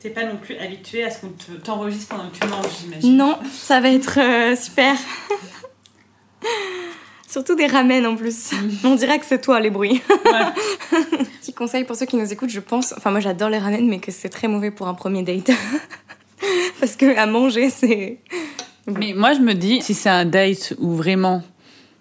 T'es 0.00 0.10
pas 0.10 0.24
non 0.24 0.36
plus 0.36 0.56
habitué 0.56 1.02
à 1.02 1.10
ce 1.10 1.20
qu'on 1.20 1.32
t'enregistre 1.64 2.14
pendant 2.14 2.30
que 2.30 2.38
tu 2.38 2.46
manges, 2.46 2.66
j'imagine. 2.80 3.16
Non, 3.16 3.36
ça 3.52 3.80
va 3.80 3.90
être 3.90 4.20
euh, 4.20 4.54
super. 4.54 4.94
Surtout 7.28 7.56
des 7.56 7.66
ramen 7.66 8.06
en 8.06 8.14
plus. 8.14 8.52
Mm. 8.52 8.70
On 8.86 8.94
dirait 8.94 9.18
que 9.18 9.26
c'est 9.26 9.40
toi 9.40 9.60
les 9.60 9.70
bruits. 9.70 10.00
Ouais. 10.24 11.00
Petit 11.40 11.52
conseil 11.52 11.84
pour 11.84 11.96
ceux 11.96 12.06
qui 12.06 12.16
nous 12.16 12.32
écoutent, 12.32 12.50
je 12.50 12.60
pense. 12.60 12.94
Enfin, 12.96 13.10
moi 13.10 13.20
j'adore 13.20 13.50
les 13.50 13.58
ramen, 13.58 13.88
mais 13.88 13.98
que 13.98 14.12
c'est 14.12 14.28
très 14.28 14.46
mauvais 14.46 14.70
pour 14.70 14.86
un 14.86 14.94
premier 14.94 15.22
date. 15.22 15.50
Parce 16.80 16.94
que 16.94 17.18
à 17.18 17.26
manger, 17.26 17.68
c'est. 17.68 18.20
Mais 18.88 19.12
moi, 19.14 19.34
je 19.34 19.40
me 19.40 19.54
dis, 19.54 19.82
si 19.82 19.94
c'est 19.94 20.08
un 20.08 20.24
date 20.24 20.74
où 20.78 20.94
vraiment 20.94 21.42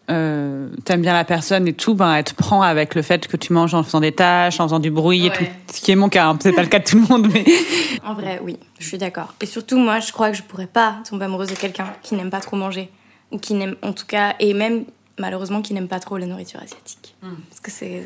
euh, 0.09 0.69
t'aimes 0.85 1.01
bien 1.01 1.13
la 1.13 1.25
personne 1.25 1.67
et 1.67 1.73
tout, 1.73 1.93
ben 1.93 2.13
elle 2.15 2.23
te 2.23 2.33
prend 2.33 2.61
avec 2.61 2.95
le 2.95 3.01
fait 3.01 3.27
que 3.27 3.35
tu 3.35 3.51
manges 3.51 3.73
en 3.73 3.83
faisant 3.83 3.99
des 3.99 4.13
tâches, 4.13 4.59
en 4.59 4.63
faisant 4.63 4.79
du 4.79 4.89
bruit 4.89 5.25
et 5.25 5.29
tout. 5.29 5.43
Ce 5.73 5.81
qui 5.81 5.91
est 5.91 5.95
mon 5.95 6.07
cas, 6.07 6.27
hein. 6.27 6.37
c'est 6.39 6.53
pas 6.53 6.61
le 6.61 6.69
cas 6.69 6.79
de 6.79 6.85
tout 6.85 6.97
le 6.97 7.03
monde, 7.03 7.27
mais. 7.31 7.43
En 8.05 8.13
vrai, 8.13 8.39
oui, 8.41 8.57
je 8.79 8.87
suis 8.87 8.97
d'accord. 8.97 9.33
Et 9.41 9.45
surtout, 9.45 9.77
moi, 9.77 9.99
je 9.99 10.13
crois 10.13 10.31
que 10.31 10.37
je 10.37 10.43
pourrais 10.43 10.67
pas 10.67 10.99
tomber 11.09 11.25
amoureuse 11.25 11.49
de 11.49 11.55
quelqu'un 11.55 11.91
qui 12.03 12.15
n'aime 12.15 12.29
pas 12.29 12.39
trop 12.39 12.55
manger. 12.55 12.89
Ou 13.31 13.37
qui 13.37 13.53
n'aime, 13.53 13.75
en 13.81 13.91
tout 13.91 14.05
cas, 14.05 14.35
et 14.39 14.53
même 14.53 14.85
malheureusement 15.19 15.61
qui 15.61 15.73
n'aime 15.73 15.89
pas 15.89 15.99
trop 15.99 16.17
la 16.17 16.25
nourriture 16.25 16.61
asiatique. 16.61 17.15
Hmm. 17.21 17.35
Parce 17.49 17.59
que 17.59 17.71
c'est, 17.71 18.03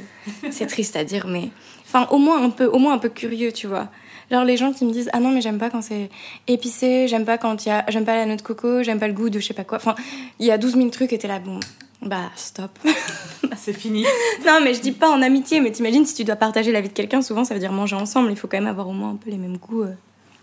c'est 0.49 0.65
triste 0.65 0.95
à 0.95 1.03
dire, 1.03 1.27
mais. 1.27 1.49
Enfin, 1.85 2.07
au 2.09 2.17
moins 2.17 2.43
un 2.43 2.49
peu, 2.49 2.65
au 2.65 2.79
moins 2.79 2.93
un 2.93 2.97
peu 2.97 3.09
curieux, 3.09 3.51
tu 3.51 3.67
vois. 3.67 3.89
Genre 4.31 4.45
les 4.45 4.55
gens 4.55 4.71
qui 4.71 4.85
me 4.85 4.93
disent 4.93 5.09
ah 5.11 5.19
non 5.19 5.31
mais 5.31 5.41
j'aime 5.41 5.57
pas 5.57 5.69
quand 5.69 5.81
c'est 5.81 6.09
épicé, 6.47 7.07
j'aime 7.09 7.25
pas 7.25 7.37
quand 7.37 7.65
il 7.65 7.69
y 7.69 7.71
a 7.71 7.83
j'aime 7.89 8.05
pas 8.05 8.15
la 8.15 8.25
noix 8.25 8.37
de 8.37 8.41
coco, 8.41 8.81
j'aime 8.81 8.97
pas 8.97 9.07
le 9.07 9.13
goût 9.13 9.29
de 9.29 9.39
je 9.39 9.45
sais 9.45 9.53
pas 9.53 9.65
quoi. 9.65 9.77
Enfin, 9.77 9.95
il 10.39 10.45
y 10.45 10.51
a 10.51 10.57
12 10.57 10.75
000 10.75 10.89
trucs 10.89 11.11
et 11.11 11.17
t'es 11.17 11.27
là 11.27 11.39
bon. 11.39 11.59
Bah 12.01 12.31
stop. 12.35 12.71
c'est 13.57 13.73
fini. 13.73 14.05
non 14.45 14.59
mais 14.63 14.73
je 14.73 14.79
dis 14.79 14.93
pas 14.93 15.09
en 15.09 15.21
amitié, 15.21 15.59
mais 15.59 15.71
t'imagines 15.71 16.05
si 16.05 16.15
tu 16.15 16.23
dois 16.23 16.37
partager 16.37 16.71
la 16.71 16.79
vie 16.79 16.87
de 16.87 16.93
quelqu'un, 16.93 17.21
souvent 17.21 17.43
ça 17.43 17.53
veut 17.53 17.59
dire 17.59 17.73
manger 17.73 17.97
ensemble. 17.97 18.31
Il 18.31 18.37
faut 18.37 18.47
quand 18.47 18.57
même 18.57 18.67
avoir 18.69 18.87
au 18.87 18.93
moins 18.93 19.11
un 19.11 19.17
peu 19.17 19.29
les 19.29 19.37
mêmes 19.37 19.57
goûts. 19.57 19.83
Euh. 19.83 19.93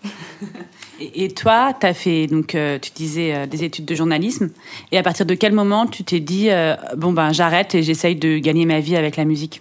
et, 1.00 1.28
toi, 1.30 1.72
tu 1.80 1.86
as 1.86 1.94
fait, 1.94 2.28
donc, 2.28 2.54
euh, 2.54 2.78
tu 2.78 2.92
disais, 2.94 3.34
euh, 3.34 3.46
des 3.46 3.64
études 3.64 3.84
de 3.84 3.96
journalisme. 3.96 4.50
Et 4.92 4.98
à 4.98 5.02
partir 5.02 5.26
de 5.26 5.34
quel 5.34 5.52
moment 5.52 5.86
tu 5.86 6.04
t'es 6.04 6.20
dit, 6.20 6.50
bon, 6.96 7.12
ben, 7.12 7.32
j'arrête 7.32 7.74
et 7.74 7.82
j'essaye 7.82 8.14
de 8.14 8.38
gagner 8.38 8.64
ma 8.64 8.78
vie 8.78 8.94
avec 8.94 9.16
la 9.16 9.24
musique? 9.24 9.60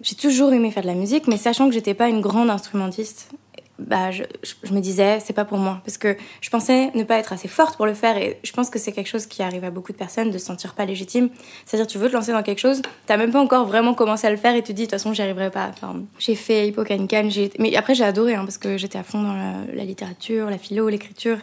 J'ai 0.00 0.14
toujours 0.14 0.52
aimé 0.52 0.70
faire 0.70 0.84
de 0.84 0.88
la 0.88 0.94
musique, 0.94 1.26
mais 1.26 1.36
sachant 1.36 1.68
que 1.68 1.74
j'étais 1.74 1.94
pas 1.94 2.08
une 2.08 2.20
grande 2.20 2.50
instrumentiste, 2.50 3.30
bah, 3.78 4.10
je, 4.10 4.24
je, 4.42 4.72
me 4.72 4.80
disais, 4.80 5.20
c'est 5.20 5.32
pas 5.32 5.44
pour 5.44 5.58
moi. 5.58 5.80
Parce 5.84 5.98
que 5.98 6.16
je 6.40 6.50
pensais 6.50 6.90
ne 6.94 7.04
pas 7.04 7.16
être 7.18 7.32
assez 7.32 7.48
forte 7.48 7.76
pour 7.76 7.86
le 7.86 7.94
faire. 7.94 8.16
Et 8.16 8.38
je 8.42 8.52
pense 8.52 8.70
que 8.70 8.78
c'est 8.78 8.92
quelque 8.92 9.06
chose 9.06 9.26
qui 9.26 9.42
arrive 9.42 9.64
à 9.64 9.70
beaucoup 9.70 9.92
de 9.92 9.96
personnes 9.96 10.30
de 10.30 10.38
se 10.38 10.46
sentir 10.46 10.74
pas 10.74 10.84
légitime. 10.84 11.28
C'est-à-dire, 11.64 11.86
tu 11.86 11.98
veux 11.98 12.08
te 12.08 12.14
lancer 12.14 12.32
dans 12.32 12.42
quelque 12.42 12.58
chose, 12.58 12.82
t'as 13.06 13.16
même 13.16 13.30
pas 13.30 13.40
encore 13.40 13.66
vraiment 13.66 13.94
commencé 13.94 14.26
à 14.26 14.30
le 14.30 14.36
faire 14.36 14.54
et 14.54 14.62
tu 14.62 14.68
te 14.68 14.72
dis, 14.72 14.82
de 14.82 14.86
toute 14.86 14.92
façon, 14.92 15.12
j'y 15.12 15.22
arriverai 15.22 15.50
pas. 15.50 15.68
Enfin, 15.68 16.02
j'ai 16.18 16.34
fait 16.34 16.68
Hippocanicane, 16.68 17.30
j'ai... 17.30 17.50
mais 17.58 17.74
après, 17.76 17.94
j'ai 17.94 18.04
adoré, 18.04 18.34
hein, 18.34 18.44
parce 18.44 18.58
que 18.58 18.76
j'étais 18.76 18.98
à 18.98 19.04
fond 19.04 19.22
dans 19.22 19.34
la, 19.34 19.84
littérature, 19.84 20.50
la 20.50 20.58
philo, 20.58 20.88
l'écriture. 20.88 21.38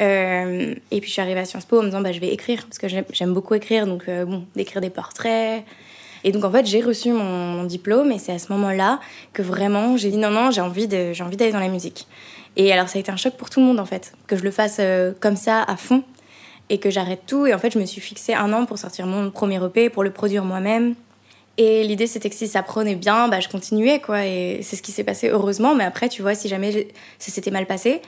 Euh, 0.00 0.74
et 0.90 1.00
puis, 1.00 1.08
je 1.08 1.12
suis 1.14 1.22
arrivée 1.22 1.40
à 1.40 1.44
Sciences 1.44 1.64
Po 1.64 1.78
en 1.78 1.82
me 1.82 1.86
disant, 1.86 2.00
bah, 2.00 2.12
je 2.12 2.20
vais 2.20 2.28
écrire, 2.28 2.64
parce 2.66 2.78
que 2.78 2.86
j'aime 2.88 3.32
beaucoup 3.32 3.54
écrire. 3.54 3.86
Donc, 3.86 4.04
euh, 4.08 4.24
bon, 4.24 4.44
d'écrire 4.54 4.80
des 4.80 4.90
portraits. 4.90 5.64
Et 6.26 6.32
donc 6.32 6.44
en 6.44 6.50
fait, 6.50 6.66
j'ai 6.66 6.82
reçu 6.82 7.12
mon, 7.12 7.62
diplôme 7.64 8.10
et 8.10 8.18
c'est 8.18 8.32
à 8.32 8.38
ce 8.40 8.52
moment-là 8.52 8.98
que 9.32 9.42
vraiment 9.42 9.96
j'ai 9.96 10.10
dit 10.10 10.16
non, 10.18 10.30
non, 10.30 10.50
j'ai 10.50 10.60
envie 10.60 10.88
d'aller 10.88 11.52
dans 11.52 11.60
la 11.60 11.68
musique. 11.68 12.08
Et 12.56 12.72
alors 12.72 12.88
ça 12.88 12.98
a 12.98 13.00
été 13.00 13.12
un 13.12 13.16
choc 13.16 13.34
pour 13.34 13.48
tout 13.48 13.60
le 13.60 13.66
monde 13.66 13.78
en 13.78 13.86
fait, 13.86 14.12
que 14.26 14.36
je 14.36 14.42
le 14.42 14.50
fasse 14.50 14.78
euh, 14.80 15.12
comme 15.20 15.36
ça 15.36 15.62
à 15.62 15.76
fond 15.76 16.02
et 16.68 16.78
que 16.78 16.90
j'arrête 16.90 17.22
tout. 17.28 17.46
Et 17.46 17.54
en 17.54 17.58
fait, 17.58 17.72
je 17.72 17.78
me 17.78 17.84
suis 17.84 18.00
fixé 18.00 18.34
un 18.34 18.52
an 18.52 18.66
pour 18.66 18.76
sortir 18.76 19.06
mon 19.06 19.30
premier 19.30 19.64
EP, 19.64 19.88
pour 19.88 20.02
le 20.02 20.10
produire 20.10 20.44
moi-même. 20.44 20.96
Et 21.58 21.84
l'idée, 21.84 22.08
c'était 22.08 22.28
que 22.28 22.34
si 22.34 22.48
ça 22.48 22.62
prenait 22.64 22.96
bien, 22.96 23.28
bah, 23.28 23.40
je 23.40 23.48
continuais, 23.48 24.00
quoi. 24.00 24.26
Et 24.26 24.60
c'est 24.62 24.76
ce 24.76 24.82
qui 24.82 24.92
s'est 24.92 25.04
passé, 25.04 25.28
heureusement. 25.28 25.74
Mais 25.74 25.84
après, 25.84 26.08
tu 26.08 26.22
vois, 26.22 26.34
si 26.34 26.48
jamais 26.48 26.88
ça 27.18 27.30
s'était 27.30 27.50
mal 27.52 27.66
passé, 27.66 28.02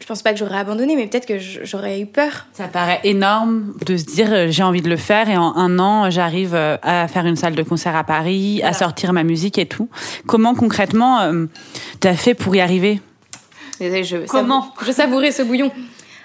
je 0.00 0.06
pense 0.06 0.22
pas 0.22 0.32
que 0.32 0.38
j'aurais 0.38 0.58
abandonné, 0.58 0.96
mais 0.96 1.06
peut-être 1.06 1.26
que 1.26 1.38
j'aurais 1.38 2.00
eu 2.00 2.06
peur. 2.06 2.46
Ça 2.54 2.68
paraît 2.68 3.00
énorme 3.04 3.74
de 3.84 3.96
se 3.96 4.04
dire 4.04 4.32
euh, 4.32 4.46
j'ai 4.50 4.62
envie 4.62 4.80
de 4.82 4.88
le 4.88 4.96
faire 4.96 5.28
et 5.28 5.36
en 5.36 5.54
un 5.56 5.78
an 5.78 6.10
j'arrive 6.10 6.54
euh, 6.54 6.76
à 6.82 7.06
faire 7.06 7.26
une 7.26 7.36
salle 7.36 7.54
de 7.54 7.62
concert 7.62 7.94
à 7.94 8.04
Paris, 8.04 8.62
à 8.64 8.72
sortir 8.72 9.12
ma 9.12 9.22
musique 9.22 9.58
et 9.58 9.66
tout. 9.66 9.88
Comment 10.26 10.54
concrètement 10.54 11.20
euh, 11.20 11.46
t'as 12.00 12.14
fait 12.14 12.34
pour 12.34 12.54
y 12.56 12.60
arriver? 12.60 13.00
Désolée, 13.78 14.04
je 14.04 14.16
Comment? 14.26 14.62
savou- 14.62 14.86
Je 14.86 14.92
savourais 14.92 15.32
ce 15.32 15.42
bouillon. 15.42 15.70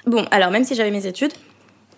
Bon, 0.05 0.25
alors, 0.31 0.51
même 0.51 0.63
si 0.65 0.75
j'avais 0.75 0.91
mes 0.91 1.05
études, 1.07 1.31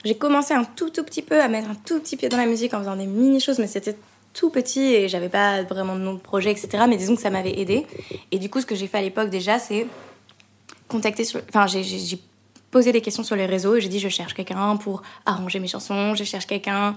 j'ai 0.05 0.15
commencé 0.15 0.53
un 0.53 0.63
tout, 0.63 0.89
tout 0.89 1.03
petit 1.03 1.21
peu 1.21 1.41
à 1.41 1.47
mettre 1.47 1.69
un 1.69 1.75
tout 1.85 1.99
petit 1.99 2.15
pied 2.15 2.29
dans 2.29 2.37
la 2.37 2.45
musique 2.45 2.73
en 2.73 2.79
faisant 2.79 2.95
des 2.95 3.05
mini-choses, 3.07 3.59
mais 3.59 3.67
c'était 3.67 3.95
tout 4.33 4.49
petit 4.51 4.93
et 4.93 5.09
j'avais 5.09 5.29
pas 5.29 5.63
vraiment 5.63 5.95
de 5.95 6.01
nom 6.01 6.13
de 6.13 6.19
projet, 6.19 6.51
etc. 6.51 6.83
Mais 6.87 6.95
disons 6.97 7.15
que 7.15 7.21
ça 7.21 7.29
m'avait 7.31 7.59
aidé. 7.59 7.85
Et 8.31 8.37
du 8.39 8.49
coup, 8.49 8.61
ce 8.61 8.65
que 8.67 8.75
j'ai 8.75 8.85
fait 8.87 8.99
à 8.99 9.01
l'époque 9.01 9.29
déjà, 9.31 9.57
c'est 9.59 9.87
sur. 11.23 11.41
Enfin, 11.49 11.67
j'ai- 11.67 12.19
posé 12.69 12.91
des 12.91 12.99
questions 12.99 13.23
sur 13.23 13.37
les 13.37 13.45
réseaux 13.45 13.75
et 13.77 13.81
j'ai 13.81 13.87
dit 13.87 13.97
je 13.99 14.09
cherche 14.09 14.33
quelqu'un 14.33 14.75
pour 14.75 15.01
arranger 15.25 15.59
mes 15.59 15.69
chansons, 15.69 16.15
je 16.15 16.25
cherche 16.25 16.45
quelqu'un 16.45 16.95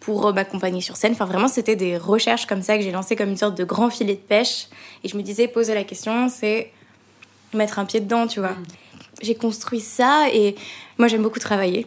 pour 0.00 0.26
euh, 0.26 0.32
m'accompagner 0.32 0.80
sur 0.80 0.96
scène. 0.96 1.12
Enfin, 1.12 1.26
vraiment, 1.26 1.46
c'était 1.46 1.76
des 1.76 1.98
recherches 1.98 2.46
comme 2.46 2.62
ça 2.62 2.78
que 2.78 2.82
j'ai 2.82 2.90
lancé 2.90 3.16
comme 3.16 3.28
une 3.28 3.36
sorte 3.36 3.56
de 3.56 3.64
grand 3.64 3.90
filet 3.90 4.14
de 4.14 4.18
pêche. 4.20 4.68
Et 5.04 5.08
je 5.08 5.16
me 5.18 5.22
disais, 5.22 5.46
poser 5.46 5.74
la 5.74 5.84
question, 5.84 6.30
c'est 6.30 6.72
mettre 7.52 7.78
un 7.78 7.84
pied 7.84 8.00
dedans, 8.00 8.26
tu 8.26 8.40
vois. 8.40 8.56
J'ai 9.20 9.34
construit 9.34 9.80
ça 9.80 10.28
et 10.32 10.54
moi, 10.96 11.06
j'aime 11.06 11.22
beaucoup 11.22 11.38
travailler. 11.38 11.86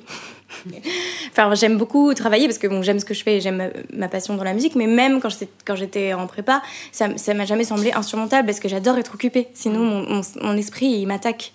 Enfin, 1.31 1.53
j'aime 1.55 1.77
beaucoup 1.77 2.13
travailler 2.13 2.47
parce 2.47 2.59
que 2.59 2.67
bon, 2.67 2.83
j'aime 2.83 2.99
ce 2.99 3.05
que 3.05 3.13
je 3.15 3.23
fais 3.23 3.37
et 3.37 3.41
j'aime 3.41 3.71
ma, 3.91 4.07
passion 4.07 4.35
dans 4.35 4.43
la 4.43 4.53
musique, 4.53 4.75
mais 4.75 4.85
même 4.85 5.19
quand 5.19 5.75
j'étais, 5.75 6.13
en 6.13 6.27
prépa, 6.27 6.61
ça, 6.91 7.17
ça 7.17 7.33
m'a 7.33 7.45
jamais 7.45 7.63
semblé 7.63 7.91
insurmontable 7.91 8.45
parce 8.45 8.59
que 8.59 8.69
j'adore 8.69 8.97
être 8.97 9.15
occupée. 9.15 9.47
Sinon, 9.53 10.23
mon, 10.41 10.57
esprit, 10.57 10.87
il 10.87 11.07
m'attaque. 11.07 11.51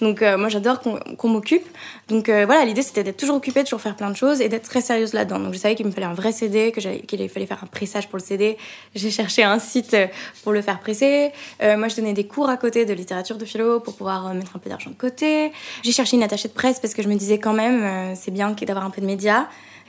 Donc, 0.00 0.22
euh, 0.22 0.36
moi, 0.36 0.48
j'adore 0.48 0.80
qu'on, 0.80 1.28
m'occupe. 1.28 1.66
Donc, 2.08 2.28
euh, 2.28 2.44
voilà, 2.44 2.64
l'idée, 2.64 2.82
c'était 2.82 3.04
d'être 3.04 3.18
toujours 3.18 3.36
occupée, 3.36 3.62
toujours 3.62 3.80
faire 3.80 3.94
plein 3.94 4.10
de 4.10 4.16
choses 4.16 4.40
et 4.40 4.48
d'être 4.48 4.68
très 4.68 4.80
sérieuse 4.80 5.12
là-dedans. 5.12 5.38
Donc, 5.38 5.52
je 5.54 5.58
savais 5.58 5.76
qu'il 5.76 5.86
me 5.86 5.92
fallait 5.92 6.06
un 6.06 6.14
vrai 6.14 6.32
CD, 6.32 6.72
qu'il 6.72 7.28
fallait 7.28 7.46
faire 7.46 7.60
un 7.62 7.66
pressage 7.66 8.08
pour 8.08 8.18
le 8.18 8.24
CD. 8.24 8.56
J'ai 8.94 9.10
cherché 9.10 9.44
un 9.44 9.58
site 9.58 9.94
euh, 9.94 10.06
pour 10.42 10.52
le 10.52 10.62
faire 10.62 10.80
presser. 10.80 11.30
Moi, 11.62 11.88
je 11.88 11.96
donnais 11.96 12.12
des 12.12 12.26
cours 12.26 12.48
à 12.48 12.56
côté 12.56 12.84
de 12.84 12.92
littérature 12.92 13.36
de 13.36 13.44
philo 13.44 13.80
pour 13.80 13.94
pouvoir 13.94 14.34
mettre 14.34 14.56
un 14.56 14.58
peu 14.58 14.70
d'argent 14.70 14.90
de 14.90 14.96
côté. 14.96 15.52
J'ai 15.82 15.92
cherché 15.92 16.16
une 16.16 16.22
attachée 16.22 16.48
de 16.48 16.52
presse 16.52 16.80
parce 16.80 16.94
que 16.94 17.02
je 17.02 17.08
me 17.08 17.14
disais 17.14 17.38
quand 17.38 17.52
même, 17.52 18.14
c'est 18.16 18.30
bien 18.30 18.39
d'avoir 18.66 18.84
un 18.84 18.90
peu 18.90 19.00
de 19.00 19.06
médias. 19.06 19.46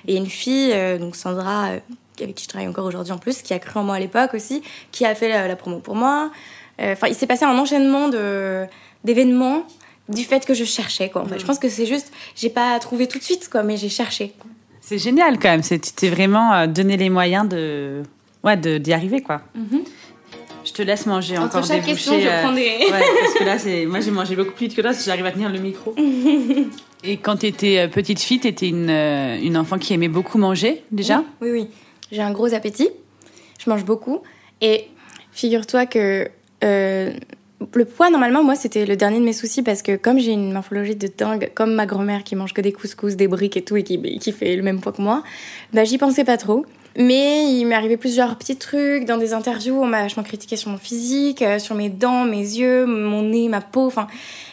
Et 0.07 0.15
une 0.15 0.27
fille, 0.27 0.71
euh, 0.73 0.97
donc 0.97 1.15
Sandra, 1.15 1.69
euh, 1.69 1.79
avec 2.21 2.35
qui 2.35 2.43
je 2.43 2.49
travaille 2.49 2.67
encore 2.67 2.85
aujourd'hui 2.85 3.13
en 3.13 3.17
plus, 3.17 3.41
qui 3.41 3.53
a 3.53 3.59
cru 3.59 3.79
en 3.79 3.83
moi 3.83 3.95
à 3.95 3.99
l'époque 3.99 4.33
aussi, 4.33 4.61
qui 4.91 5.05
a 5.05 5.13
fait 5.15 5.29
la, 5.29 5.47
la 5.47 5.55
promo 5.55 5.79
pour 5.79 5.95
moi. 5.95 6.31
Euh, 6.79 6.93
Enfin, 6.93 7.07
il 7.07 7.15
s'est 7.15 7.27
passé 7.27 7.45
un 7.45 7.57
enchaînement 7.57 8.09
de 8.09 8.65
d'événements 9.03 9.63
du 10.09 10.23
fait 10.23 10.45
que 10.45 10.53
je 10.53 10.63
cherchais 10.63 11.09
quoi. 11.09 11.21
En 11.21 11.25
fait. 11.25 11.39
Je 11.39 11.45
pense 11.45 11.59
que 11.59 11.69
c'est 11.69 11.85
juste, 11.85 12.11
j'ai 12.35 12.49
pas 12.49 12.77
trouvé 12.79 13.07
tout 13.07 13.17
de 13.19 13.23
suite 13.23 13.49
quoi, 13.49 13.63
mais 13.63 13.77
j'ai 13.77 13.89
cherché. 13.89 14.33
C'est 14.81 14.97
génial 14.97 15.37
quand 15.39 15.49
même, 15.49 15.63
c'est- 15.63 15.79
tu 15.79 15.91
t'es 15.93 16.09
vraiment 16.09 16.65
donné 16.67 16.97
les 16.97 17.09
moyens 17.09 17.47
de 17.47 18.01
ouais 18.43 18.57
de- 18.57 18.77
d'y 18.79 18.93
arriver 18.93 19.21
quoi. 19.21 19.41
Je 20.65 20.71
te 20.73 20.81
laisse 20.83 21.05
manger 21.07 21.37
Entre 21.37 21.57
encore 21.57 21.67
chaque 21.67 21.81
des 21.81 21.91
question, 21.93 22.13
bouchées, 22.13 22.25
je 22.25 22.29
euh, 22.31 22.41
prends 22.43 22.53
des- 22.53 22.61
Ouais, 22.61 23.03
parce 23.21 23.33
que 23.33 23.43
là, 23.43 23.57
c'est 23.59 23.85
moi 23.87 23.99
j'ai 23.99 24.11
mangé 24.11 24.35
beaucoup 24.35 24.51
plus 24.51 24.67
vite 24.67 24.75
que 24.75 24.81
toi, 24.81 24.93
que 24.93 24.99
j'arrive 25.03 25.25
à 25.25 25.31
tenir 25.31 25.49
le 25.49 25.59
micro. 25.59 25.95
Et 27.03 27.17
quand 27.17 27.37
tu 27.37 27.47
étais 27.47 27.87
petite 27.87 28.19
fille, 28.19 28.39
tu 28.39 28.47
étais 28.47 28.69
une, 28.69 28.89
euh, 28.89 29.39
une 29.41 29.57
enfant 29.57 29.77
qui 29.77 29.93
aimait 29.93 30.07
beaucoup 30.07 30.37
manger 30.37 30.83
déjà? 30.91 31.23
Oui, 31.41 31.49
oui. 31.51 31.67
J'ai 32.11 32.21
un 32.21 32.31
gros 32.31 32.53
appétit. 32.53 32.89
Je 33.59 33.69
mange 33.69 33.85
beaucoup. 33.85 34.21
Et 34.61 34.87
figure-toi 35.31 35.85
que 35.85 36.29
euh, 36.63 37.13
le 37.73 37.85
poids, 37.85 38.09
normalement, 38.09 38.43
moi, 38.43 38.55
c'était 38.55 38.85
le 38.85 38.95
dernier 38.95 39.19
de 39.19 39.25
mes 39.25 39.33
soucis 39.33 39.63
parce 39.63 39.81
que 39.81 39.95
comme 39.95 40.19
j'ai 40.19 40.31
une 40.31 40.51
morphologie 40.51 40.95
de 40.95 41.07
dingue, 41.07 41.51
comme 41.55 41.73
ma 41.73 41.85
grand-mère 41.85 42.23
qui 42.23 42.35
mange 42.35 42.53
que 42.53 42.61
des 42.61 42.71
couscous, 42.71 43.15
des 43.15 43.27
briques 43.27 43.57
et 43.57 43.63
tout, 43.63 43.77
et 43.77 43.83
qui, 43.83 43.99
qui 44.19 44.31
fait 44.31 44.55
le 44.55 44.63
même 44.63 44.79
poids 44.79 44.91
que 44.91 45.01
moi, 45.01 45.23
bah, 45.73 45.83
j'y 45.83 45.97
pensais 45.97 46.23
pas 46.23 46.37
trop. 46.37 46.65
Mais 46.97 47.51
il 47.53 47.65
m'est 47.65 47.75
arrivé 47.75 47.97
plusieurs 47.97 48.35
petits 48.35 48.57
trucs 48.57 49.05
dans 49.05 49.17
des 49.17 49.33
interviews. 49.33 49.81
On 49.81 49.85
m'a 49.85 50.01
vachement 50.03 50.23
critiqué 50.23 50.55
sur 50.55 50.69
mon 50.69 50.77
physique, 50.77 51.41
euh, 51.41 51.57
sur 51.57 51.75
mes 51.75 51.89
dents, 51.89 52.25
mes 52.25 52.37
yeux, 52.37 52.85
mon 52.85 53.23
nez, 53.23 53.47
ma 53.47 53.61
peau. 53.61 53.87
Enfin, 53.87 54.07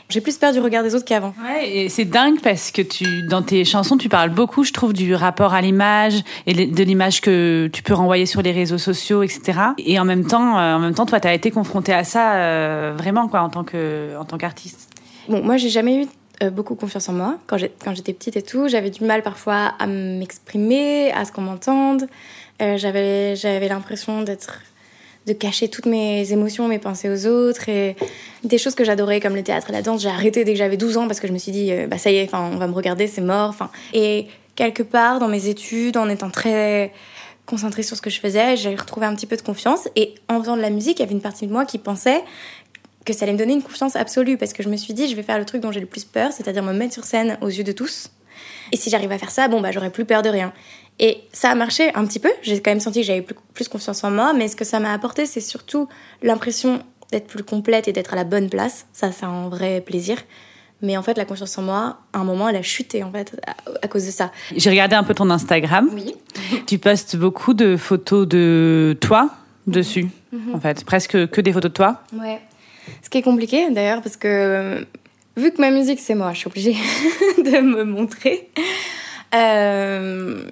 j'ai 0.08 0.20
plus 0.20 0.38
peur 0.38 0.52
du 0.52 0.60
regard 0.60 0.82
des 0.82 0.94
autres 0.94 1.04
qu'avant. 1.04 1.34
Ouais, 1.44 1.68
et 1.68 1.88
c'est 1.88 2.04
dingue 2.04 2.40
parce 2.40 2.70
que 2.70 2.80
tu, 2.80 3.22
dans 3.28 3.42
tes 3.42 3.64
chansons, 3.64 3.96
tu 3.96 4.08
parles 4.08 4.30
beaucoup, 4.30 4.64
je 4.64 4.72
trouve, 4.72 4.92
du 4.92 5.14
rapport 5.14 5.52
à 5.52 5.60
l'image 5.60 6.22
et 6.46 6.66
de 6.66 6.82
l'image 6.82 7.20
que 7.20 7.68
tu 7.72 7.82
peux 7.82 7.94
renvoyer 7.94 8.24
sur 8.24 8.40
les 8.40 8.52
réseaux 8.52 8.78
sociaux, 8.78 9.22
etc. 9.22 9.58
Et 9.78 9.98
en 9.98 10.04
même 10.04 10.24
temps, 10.24 10.58
euh, 10.58 10.76
en 10.76 10.78
même 10.78 10.94
temps, 10.94 11.06
toi, 11.06 11.20
t'as 11.20 11.34
été 11.34 11.50
confronté 11.50 11.92
à 11.92 12.04
ça 12.04 12.36
euh, 12.36 12.94
vraiment, 12.96 13.28
quoi, 13.28 13.40
en 13.40 13.50
tant 13.50 13.64
que, 13.64 14.16
en 14.18 14.24
tant 14.24 14.38
qu'artiste. 14.38 14.88
Bon, 15.28 15.42
moi, 15.42 15.56
j'ai 15.56 15.68
jamais 15.68 16.02
eu 16.02 16.06
beaucoup 16.52 16.74
confiance 16.74 17.08
en 17.08 17.12
moi. 17.12 17.38
Quand 17.46 17.58
j'étais 17.58 18.12
petite 18.12 18.36
et 18.36 18.42
tout, 18.42 18.68
j'avais 18.68 18.90
du 18.90 19.04
mal 19.04 19.22
parfois 19.22 19.74
à 19.78 19.86
m'exprimer, 19.86 21.10
à 21.12 21.24
ce 21.24 21.32
qu'on 21.32 21.42
m'entende. 21.42 22.06
Euh, 22.60 22.76
j'avais 22.76 23.68
l'impression 23.68 24.22
d'être 24.22 24.62
de 25.26 25.32
cacher 25.34 25.68
toutes 25.68 25.86
mes 25.86 26.32
émotions, 26.32 26.68
mes 26.68 26.78
pensées 26.78 27.10
aux 27.10 27.26
autres 27.26 27.68
et 27.68 27.96
des 28.44 28.56
choses 28.56 28.74
que 28.74 28.82
j'adorais 28.82 29.20
comme 29.20 29.36
le 29.36 29.42
théâtre 29.42 29.68
et 29.68 29.72
la 29.72 29.82
danse. 29.82 30.00
J'ai 30.02 30.08
arrêté 30.08 30.42
dès 30.42 30.52
que 30.52 30.58
j'avais 30.58 30.78
12 30.78 30.96
ans 30.96 31.06
parce 31.06 31.20
que 31.20 31.28
je 31.28 31.32
me 31.32 31.38
suis 31.38 31.52
dit 31.52 31.70
euh, 31.70 31.86
bah 31.86 31.98
ça 31.98 32.10
y 32.10 32.16
est, 32.16 32.34
on 32.34 32.56
va 32.56 32.66
me 32.66 32.72
regarder, 32.72 33.06
c'est 33.06 33.20
mort. 33.20 33.50
Enfin 33.50 33.70
et 33.92 34.26
quelque 34.56 34.82
part 34.82 35.18
dans 35.18 35.28
mes 35.28 35.48
études, 35.48 35.98
en 35.98 36.08
étant 36.08 36.30
très 36.30 36.92
concentrée 37.44 37.82
sur 37.82 37.96
ce 37.96 38.02
que 38.02 38.10
je 38.10 38.20
faisais, 38.20 38.56
j'ai 38.56 38.74
retrouvé 38.74 39.06
un 39.06 39.14
petit 39.14 39.26
peu 39.26 39.36
de 39.36 39.42
confiance 39.42 39.88
et 39.96 40.14
en 40.28 40.40
faisant 40.40 40.56
de 40.56 40.62
la 40.62 40.70
musique, 40.70 40.98
il 40.98 41.02
y 41.02 41.04
avait 41.04 41.14
une 41.14 41.20
partie 41.20 41.46
de 41.46 41.52
moi 41.52 41.64
qui 41.66 41.78
pensait 41.78 42.22
que 43.08 43.18
ça 43.18 43.24
allait 43.24 43.32
me 43.32 43.38
donner 43.38 43.54
une 43.54 43.62
confiance 43.62 43.96
absolue 43.96 44.36
parce 44.36 44.52
que 44.52 44.62
je 44.62 44.68
me 44.68 44.76
suis 44.76 44.94
dit 44.94 45.08
je 45.08 45.16
vais 45.16 45.22
faire 45.22 45.38
le 45.38 45.44
truc 45.44 45.62
dont 45.62 45.72
j'ai 45.72 45.80
le 45.80 45.86
plus 45.86 46.04
peur, 46.04 46.32
c'est-à-dire 46.32 46.62
me 46.62 46.72
mettre 46.72 46.94
sur 46.94 47.04
scène 47.04 47.38
aux 47.40 47.48
yeux 47.48 47.64
de 47.64 47.72
tous. 47.72 48.10
Et 48.70 48.76
si 48.76 48.90
j'arrive 48.90 49.10
à 49.12 49.18
faire 49.18 49.30
ça, 49.30 49.48
bon 49.48 49.60
bah 49.60 49.72
j'aurai 49.72 49.90
plus 49.90 50.04
peur 50.04 50.22
de 50.22 50.28
rien. 50.28 50.52
Et 51.00 51.22
ça 51.32 51.50
a 51.50 51.54
marché 51.54 51.90
un 51.94 52.04
petit 52.06 52.18
peu. 52.18 52.30
J'ai 52.42 52.60
quand 52.60 52.70
même 52.70 52.80
senti 52.80 53.00
que 53.00 53.06
j'avais 53.06 53.22
plus, 53.22 53.68
confiance 53.68 54.02
en 54.04 54.10
moi, 54.10 54.32
mais 54.32 54.48
ce 54.48 54.56
que 54.56 54.64
ça 54.64 54.80
m'a 54.80 54.92
apporté, 54.92 55.26
c'est 55.26 55.40
surtout 55.40 55.88
l'impression 56.22 56.82
d'être 57.12 57.26
plus 57.26 57.44
complète 57.44 57.88
et 57.88 57.92
d'être 57.92 58.12
à 58.12 58.16
la 58.16 58.24
bonne 58.24 58.50
place. 58.50 58.86
Ça, 58.92 59.12
c'est 59.12 59.24
un 59.24 59.48
vrai 59.48 59.80
plaisir. 59.80 60.18
Mais 60.82 60.96
en 60.96 61.02
fait, 61.02 61.16
la 61.16 61.24
confiance 61.24 61.56
en 61.56 61.62
moi, 61.62 61.98
à 62.12 62.18
un 62.18 62.24
moment, 62.24 62.48
elle 62.48 62.56
a 62.56 62.62
chuté 62.62 63.02
en 63.02 63.10
fait 63.10 63.40
à, 63.46 63.54
à 63.82 63.88
cause 63.88 64.06
de 64.06 64.10
ça. 64.10 64.32
J'ai 64.54 64.70
regardé 64.70 64.96
un 64.96 65.02
peu 65.02 65.14
ton 65.14 65.30
Instagram. 65.30 65.88
Oui. 65.92 66.14
Tu 66.66 66.78
postes 66.78 67.16
beaucoup 67.16 67.54
de 67.54 67.76
photos 67.76 68.26
de 68.28 68.96
toi 69.00 69.30
dessus, 69.66 70.08
en 70.52 70.60
fait, 70.60 70.84
presque 70.84 71.28
que 71.30 71.40
des 71.40 71.52
photos 71.52 71.70
de 71.70 71.74
toi. 71.74 72.02
Ouais. 72.12 72.40
Ce 73.02 73.10
qui 73.10 73.18
est 73.18 73.22
compliqué 73.22 73.70
d'ailleurs, 73.70 74.02
parce 74.02 74.16
que 74.16 74.28
euh, 74.28 74.84
vu 75.36 75.52
que 75.52 75.60
ma 75.60 75.70
musique 75.70 76.00
c'est 76.00 76.14
moi, 76.14 76.32
je 76.32 76.38
suis 76.38 76.46
obligée 76.48 76.72
de 77.38 77.60
me 77.60 77.84
montrer. 77.84 78.50
Euh, 79.34 80.42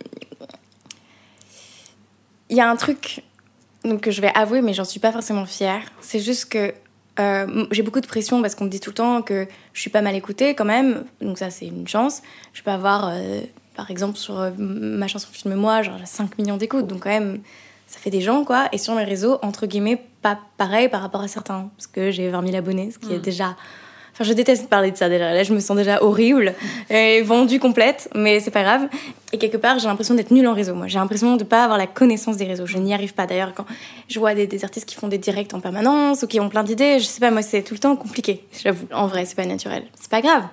Il 2.49 2.57
y 2.57 2.61
a 2.61 2.69
un 2.69 2.77
truc 2.77 3.23
donc, 3.85 4.01
que 4.01 4.11
je 4.11 4.21
vais 4.21 4.33
avouer, 4.35 4.63
mais 4.63 4.75
j'en 4.75 4.85
suis 4.85 5.01
pas 5.01 5.13
forcément 5.13 5.47
fière. 5.47 5.83
C'est 6.01 6.21
juste 6.21 6.47
que 6.47 6.75
euh, 7.19 7.67
j'ai 7.71 7.83
beaucoup 7.83 8.01
de 8.01 8.07
pression 8.07 8.43
parce 8.43 8.55
qu'on 8.55 8.65
me 8.65 8.71
dit 8.71 8.81
tout 8.81 8.91
le 8.91 8.95
temps 8.95 9.23
que 9.23 9.47
je 9.73 9.81
suis 9.81 9.91
pas 9.91 10.03
mal 10.03 10.15
écoutée 10.15 10.55
quand 10.55 10.65
même. 10.65 11.05
Donc, 11.21 11.39
ça, 11.39 11.51
c'est 11.51 11.67
une 11.67 11.89
chance. 11.89 12.23
Je 12.53 12.63
peux 12.63 12.71
avoir, 12.71 13.13
par 13.75 13.91
exemple, 13.91 14.19
sur 14.19 14.53
ma 14.59 15.09
chanson 15.09 15.29
Filme-moi, 15.33 15.83
genre 15.83 15.99
5 16.05 16.39
millions 16.39 16.59
d'écoutes. 16.59 16.87
Donc, 16.87 17.05
quand 17.05 17.11
même, 17.11 17.41
ça 17.87 17.99
fait 18.01 18.11
des 18.11 18.21
gens, 18.21 18.45
quoi. 18.45 18.69
Et 18.73 18.79
sur 18.79 18.95
mes 18.95 19.05
réseaux, 19.05 19.39
entre 19.43 19.67
guillemets, 19.67 20.03
pas 20.23 20.39
pareil 20.57 20.89
par 20.89 21.01
rapport 21.01 21.21
à 21.21 21.29
certains. 21.29 21.71
Parce 21.77 21.87
que 21.87 22.11
j'ai 22.11 22.29
20 22.29 22.45
000 22.45 22.57
abonnés, 22.57 22.91
ce 22.91 22.99
qui 22.99 23.15
est 23.15 23.19
déjà. 23.19 23.57
Enfin, 24.13 24.25
je 24.25 24.33
déteste 24.33 24.69
parler 24.69 24.91
de 24.91 24.97
ça 24.97 25.09
déjà. 25.09 25.33
Là, 25.33 25.43
je 25.43 25.53
me 25.53 25.61
sens 25.61 25.77
déjà 25.77 26.03
horrible 26.03 26.55
et 26.91 27.23
vendue 27.23 27.61
complète, 27.61 28.09
mais 28.15 28.41
c'est 28.41 28.51
pas 28.51 28.63
grave. 28.63 28.89
Et 29.33 29.39
quelque 29.39 29.59
part, 29.59 29.79
j'ai 29.79 29.87
l'impression 29.87 30.15
d'être 30.15 30.31
nulle 30.31 30.49
en 30.49 30.55
réseau. 30.55 30.75
Moi, 30.75 30.89
j'ai 30.89 30.99
l'impression 30.99 31.37
de 31.37 31.45
pas 31.45 31.63
avoir 31.63 31.79
la 31.79 31.87
connaissance 31.87 32.37
des 32.39 32.47
réseaux. 32.47 32.67
Je 32.67 32.79
n'y 32.79 32.95
arrive 32.95 33.15
pas. 33.15 33.27
D'ailleurs, 33.27 33.53
quand 33.55 33.67
je 34.09 34.19
vois 34.19 34.35
des, 34.35 34.47
des 34.47 34.65
artistes 34.65 34.89
qui 34.89 34.95
font 34.97 35.09
des 35.09 35.19
directs 35.19 35.53
en 35.55 35.61
permanence 35.61 36.23
ou 36.23 36.27
qui 36.27 36.41
ont 36.41 36.49
plein 36.49 36.65
d'idées, 36.65 36.99
je 36.99 37.05
sais 37.05 37.21
pas, 37.21 37.31
moi, 37.31 37.43
c'est 37.43 37.63
tout 37.63 37.75
le 37.75 37.81
temps 37.81 37.95
compliqué. 37.95 38.43
J'avoue. 38.65 38.87
En 38.93 39.07
vrai, 39.07 39.27
c'est 39.27 39.37
pas 39.37 39.45
naturel. 39.45 39.85
C'est 40.01 40.11
pas 40.11 40.23
grave. 40.23 40.45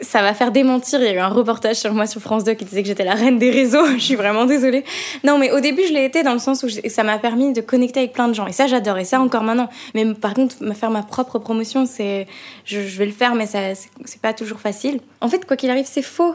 Ça 0.00 0.22
va 0.22 0.34
faire 0.34 0.50
démentir. 0.50 1.00
Il 1.00 1.06
y 1.06 1.08
a 1.08 1.14
eu 1.14 1.18
un 1.18 1.28
reportage 1.28 1.76
sur 1.76 1.92
moi 1.94 2.06
sur 2.06 2.20
France 2.20 2.42
2 2.42 2.54
qui 2.54 2.64
disait 2.64 2.82
que 2.82 2.88
j'étais 2.88 3.04
la 3.04 3.14
reine 3.14 3.38
des 3.38 3.50
réseaux. 3.50 3.86
je 3.94 4.02
suis 4.02 4.16
vraiment 4.16 4.44
désolée. 4.44 4.84
Non, 5.22 5.38
mais 5.38 5.52
au 5.52 5.60
début, 5.60 5.82
je 5.86 5.92
l'ai 5.92 6.04
été 6.04 6.22
dans 6.22 6.32
le 6.32 6.40
sens 6.40 6.64
où 6.64 6.68
ça 6.68 7.04
m'a 7.04 7.18
permis 7.18 7.52
de 7.52 7.60
connecter 7.60 8.00
avec 8.00 8.12
plein 8.12 8.26
de 8.26 8.34
gens. 8.34 8.46
Et 8.46 8.52
ça, 8.52 8.66
j'adore. 8.66 8.98
Et 8.98 9.04
ça, 9.04 9.20
encore 9.20 9.42
maintenant. 9.42 9.68
Mais 9.94 10.04
par 10.14 10.34
contre, 10.34 10.56
me 10.62 10.74
faire 10.74 10.90
ma 10.90 11.02
propre 11.02 11.38
promotion, 11.38 11.86
c'est, 11.86 12.26
je, 12.64 12.78
vais 12.80 13.06
le 13.06 13.12
faire, 13.12 13.34
mais 13.34 13.46
ça, 13.46 13.74
c'est 13.74 14.20
pas 14.20 14.32
toujours 14.32 14.58
facile. 14.58 15.00
En 15.20 15.28
fait, 15.28 15.46
quoi 15.46 15.56
qu'il 15.56 15.70
arrive, 15.70 15.86
c'est 15.88 16.02
faux. 16.02 16.34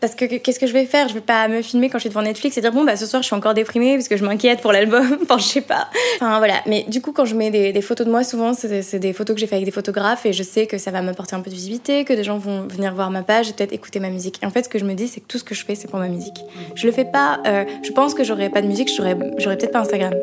Parce 0.00 0.14
que 0.14 0.24
qu'est-ce 0.24 0.58
que 0.58 0.66
je 0.66 0.72
vais 0.72 0.86
faire? 0.86 1.08
Je 1.08 1.14
vais 1.14 1.20
pas 1.20 1.48
me 1.48 1.62
filmer 1.62 1.88
quand 1.88 1.98
je 1.98 2.02
suis 2.02 2.08
devant 2.08 2.22
Netflix 2.22 2.56
et 2.56 2.60
dire 2.60 2.72
bon 2.72 2.84
bah 2.84 2.96
ce 2.96 3.06
soir 3.06 3.22
je 3.22 3.26
suis 3.26 3.36
encore 3.36 3.54
déprimée 3.54 3.94
parce 3.94 4.08
que 4.08 4.16
je 4.16 4.24
m'inquiète 4.24 4.60
pour 4.60 4.72
l'album. 4.72 5.18
enfin 5.22 5.38
je 5.38 5.44
sais 5.44 5.60
pas. 5.60 5.88
Enfin 6.16 6.38
voilà. 6.38 6.62
Mais 6.66 6.84
du 6.88 7.00
coup 7.00 7.12
quand 7.12 7.24
je 7.24 7.34
mets 7.34 7.50
des, 7.50 7.80
photos 7.82 8.06
de 8.06 8.10
moi 8.10 8.24
souvent 8.24 8.54
c'est 8.54 8.98
des 8.98 9.12
photos 9.12 9.34
que 9.34 9.40
j'ai 9.40 9.46
fait 9.46 9.56
avec 9.56 9.66
des 9.66 9.72
photographes 9.72 10.26
et 10.26 10.32
je 10.32 10.42
sais 10.42 10.66
que 10.66 10.78
ça 10.78 10.90
va 10.90 11.02
m'apporter 11.02 11.34
un 11.36 11.40
peu 11.40 11.50
de 11.50 11.54
visibilité, 11.54 12.04
que 12.04 12.12
des 12.12 12.24
gens 12.24 12.38
vont 12.38 12.62
venir 12.62 12.94
voir 12.94 13.10
ma 13.10 13.22
page 13.22 13.50
et 13.50 13.52
peut-être 13.52 13.72
écouter 13.72 14.00
ma 14.00 14.10
musique. 14.10 14.38
Et 14.42 14.46
en 14.46 14.50
fait 14.50 14.64
ce 14.64 14.68
que 14.68 14.78
je 14.78 14.84
me 14.84 14.94
dis 14.94 15.08
c'est 15.08 15.20
que 15.20 15.26
tout 15.26 15.38
ce 15.38 15.44
que 15.44 15.54
je 15.54 15.64
fais 15.64 15.74
c'est 15.74 15.88
pour 15.88 15.98
ma 15.98 16.08
musique. 16.08 16.40
Je 16.74 16.86
le 16.86 16.92
fais 16.92 17.04
pas. 17.04 17.40
Euh, 17.46 17.64
je 17.82 17.92
pense 17.92 18.14
que 18.14 18.24
j'aurais 18.24 18.50
pas 18.50 18.62
de 18.62 18.66
musique, 18.66 18.90
j'aurais 18.94 19.16
peut-être 19.16 19.72
pas 19.72 19.80
Instagram. 19.80 20.14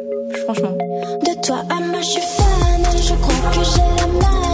Franchement. 0.44 0.78
De 1.26 1.42
toi 1.42 1.64
à 1.70 1.80
moi, 1.80 2.02
je 2.02 2.06
suis 2.06 2.22
fan. 2.22 2.84
Je 2.96 3.14
crois 3.14 3.52
que 3.52 3.64
j'ai 3.64 3.80
la 3.80 4.08
malle. 4.08 4.47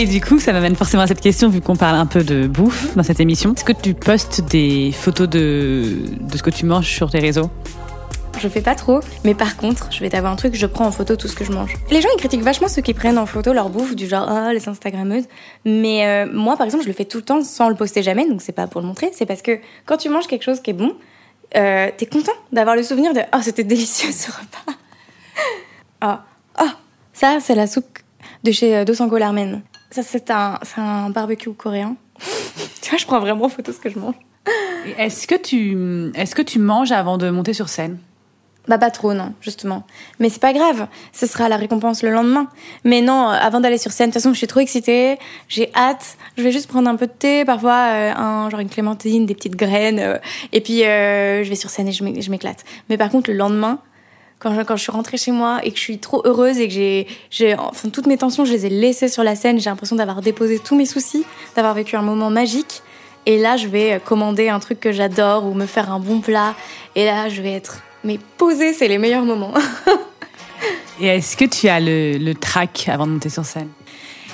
Et 0.00 0.06
du 0.06 0.20
coup, 0.20 0.38
ça 0.38 0.52
m'amène 0.52 0.76
forcément 0.76 1.02
à 1.02 1.08
cette 1.08 1.20
question, 1.20 1.48
vu 1.48 1.60
qu'on 1.60 1.74
parle 1.74 1.96
un 1.96 2.06
peu 2.06 2.22
de 2.22 2.46
bouffe 2.46 2.94
dans 2.94 3.02
cette 3.02 3.18
émission. 3.18 3.52
Est-ce 3.52 3.64
que 3.64 3.72
tu 3.72 3.94
postes 3.94 4.42
des 4.42 4.92
photos 4.92 5.28
de, 5.28 5.96
de 6.20 6.36
ce 6.36 6.42
que 6.44 6.50
tu 6.50 6.66
manges 6.66 6.86
sur 6.86 7.10
tes 7.10 7.18
réseaux? 7.18 7.50
Je 8.38 8.46
fais 8.46 8.60
pas 8.60 8.76
trop, 8.76 9.00
mais 9.24 9.34
par 9.34 9.56
contre, 9.56 9.88
je 9.90 9.98
vais 9.98 10.08
t'avoir 10.08 10.32
un 10.32 10.36
truc, 10.36 10.54
je 10.54 10.66
prends 10.66 10.86
en 10.86 10.92
photo 10.92 11.16
tout 11.16 11.26
ce 11.26 11.34
que 11.34 11.44
je 11.44 11.50
mange. 11.50 11.74
Les 11.90 12.00
gens 12.00 12.08
ils 12.14 12.20
critiquent 12.20 12.42
vachement 12.42 12.68
ceux 12.68 12.80
qui 12.80 12.94
prennent 12.94 13.18
en 13.18 13.26
photo 13.26 13.52
leur 13.52 13.70
bouffe, 13.70 13.96
du 13.96 14.06
genre 14.06 14.28
ah 14.28 14.52
les 14.52 14.68
Instagrammeuses. 14.68 15.24
Mais 15.64 16.06
euh, 16.06 16.32
moi 16.32 16.56
par 16.56 16.64
exemple, 16.64 16.84
je 16.84 16.88
le 16.88 16.94
fais 16.94 17.04
tout 17.04 17.18
le 17.18 17.24
temps 17.24 17.42
sans 17.42 17.68
le 17.68 17.74
poster 17.74 18.04
jamais, 18.04 18.28
donc 18.28 18.40
c'est 18.40 18.52
pas 18.52 18.68
pour 18.68 18.80
le 18.80 18.86
montrer, 18.86 19.10
c'est 19.12 19.26
parce 19.26 19.42
que 19.42 19.58
quand 19.84 19.96
tu 19.96 20.10
manges 20.10 20.28
quelque 20.28 20.44
chose 20.44 20.60
qui 20.60 20.70
est 20.70 20.74
bon, 20.74 20.94
euh, 21.56 21.88
t'es 21.96 22.06
content 22.06 22.30
d'avoir 22.52 22.76
le 22.76 22.84
souvenir 22.84 23.14
de 23.14 23.20
oh 23.34 23.38
c'était 23.42 23.64
délicieux 23.64 24.12
ce 24.12 24.30
repas. 24.30 24.78
Ah 26.00 26.24
oh, 26.62 26.70
ça 27.12 27.38
c'est 27.40 27.56
la 27.56 27.66
soupe 27.66 27.98
de 28.44 28.52
chez 28.52 28.76
euh, 28.76 28.84
Dos 28.84 29.02
Ango 29.02 29.18
Larmen. 29.18 29.62
Ça 29.90 30.02
c'est 30.02 30.30
un 30.30 30.58
un 30.76 31.10
barbecue 31.10 31.52
coréen. 31.52 31.96
tu 32.82 32.90
vois, 32.90 32.98
je 32.98 33.06
prends 33.06 33.20
vraiment 33.20 33.46
en 33.46 33.48
photo 33.48 33.72
ce 33.72 33.78
que 33.78 33.90
je 33.90 33.98
mange. 33.98 34.14
Est-ce 34.96 35.26
que 35.26 35.34
tu 35.34 36.12
est-ce 36.14 36.34
que 36.34 36.42
tu 36.42 36.58
manges 36.58 36.92
avant 36.92 37.18
de 37.18 37.30
monter 37.30 37.52
sur 37.52 37.68
scène? 37.68 37.98
Bah 38.68 38.76
pas 38.76 38.90
trop 38.90 39.14
non, 39.14 39.32
justement. 39.40 39.84
Mais 40.18 40.28
c'est 40.28 40.42
pas 40.42 40.52
grave, 40.52 40.88
ce 41.12 41.26
sera 41.26 41.48
la 41.48 41.56
récompense 41.56 42.02
le 42.02 42.10
lendemain. 42.10 42.48
Mais 42.84 43.00
non, 43.00 43.30
euh, 43.30 43.32
avant 43.32 43.60
d'aller 43.60 43.78
sur 43.78 43.92
scène, 43.92 44.10
de 44.10 44.12
toute 44.12 44.22
façon, 44.22 44.34
je 44.34 44.38
suis 44.38 44.46
trop 44.46 44.60
excitée, 44.60 45.18
j'ai 45.48 45.70
hâte. 45.74 46.18
Je 46.36 46.42
vais 46.42 46.52
juste 46.52 46.66
prendre 46.66 46.88
un 46.88 46.96
peu 46.96 47.06
de 47.06 47.12
thé, 47.12 47.46
parfois 47.46 47.72
euh, 47.72 48.12
un 48.14 48.50
genre 48.50 48.60
une 48.60 48.68
clémentine, 48.68 49.24
des 49.24 49.34
petites 49.34 49.56
graines, 49.56 49.98
euh, 49.98 50.18
et 50.52 50.60
puis 50.60 50.84
euh, 50.84 51.42
je 51.44 51.48
vais 51.48 51.54
sur 51.54 51.70
scène 51.70 51.88
et 51.88 51.92
je 51.92 52.30
m'éclate. 52.30 52.64
Mais 52.90 52.98
par 52.98 53.08
contre, 53.08 53.30
le 53.30 53.36
lendemain, 53.36 53.80
quand 54.38 54.54
je, 54.54 54.62
quand 54.62 54.76
je 54.76 54.82
suis 54.82 54.92
rentrée 54.92 55.16
chez 55.16 55.32
moi 55.32 55.60
et 55.62 55.70
que 55.70 55.76
je 55.76 55.82
suis 55.82 55.98
trop 55.98 56.22
heureuse 56.24 56.58
et 56.58 56.68
que 56.68 56.74
j'ai, 56.74 57.06
j'ai, 57.30 57.56
enfin 57.56 57.88
toutes 57.88 58.06
mes 58.06 58.16
tensions, 58.16 58.44
je 58.44 58.52
les 58.52 58.66
ai 58.66 58.70
laissées 58.70 59.08
sur 59.08 59.24
la 59.24 59.34
scène, 59.34 59.58
j'ai 59.58 59.70
l'impression 59.70 59.96
d'avoir 59.96 60.22
déposé 60.22 60.58
tous 60.58 60.76
mes 60.76 60.86
soucis, 60.86 61.24
d'avoir 61.56 61.74
vécu 61.74 61.96
un 61.96 62.02
moment 62.02 62.30
magique. 62.30 62.82
Et 63.26 63.38
là, 63.38 63.56
je 63.56 63.66
vais 63.68 64.00
commander 64.04 64.48
un 64.48 64.58
truc 64.58 64.80
que 64.80 64.92
j'adore 64.92 65.44
ou 65.44 65.54
me 65.54 65.66
faire 65.66 65.92
un 65.92 66.00
bon 66.00 66.20
plat. 66.20 66.54
Et 66.94 67.04
là, 67.04 67.28
je 67.28 67.42
vais 67.42 67.52
être 67.52 67.82
mais 68.04 68.18
posée, 68.36 68.72
c'est 68.72 68.88
les 68.88 68.98
meilleurs 68.98 69.24
moments. 69.24 69.52
Et 71.00 71.06
est-ce 71.06 71.36
que 71.36 71.44
tu 71.44 71.68
as 71.68 71.78
le, 71.78 72.18
le 72.18 72.34
track 72.34 72.88
avant 72.88 73.06
de 73.06 73.12
monter 73.12 73.28
sur 73.28 73.44
scène? 73.44 73.68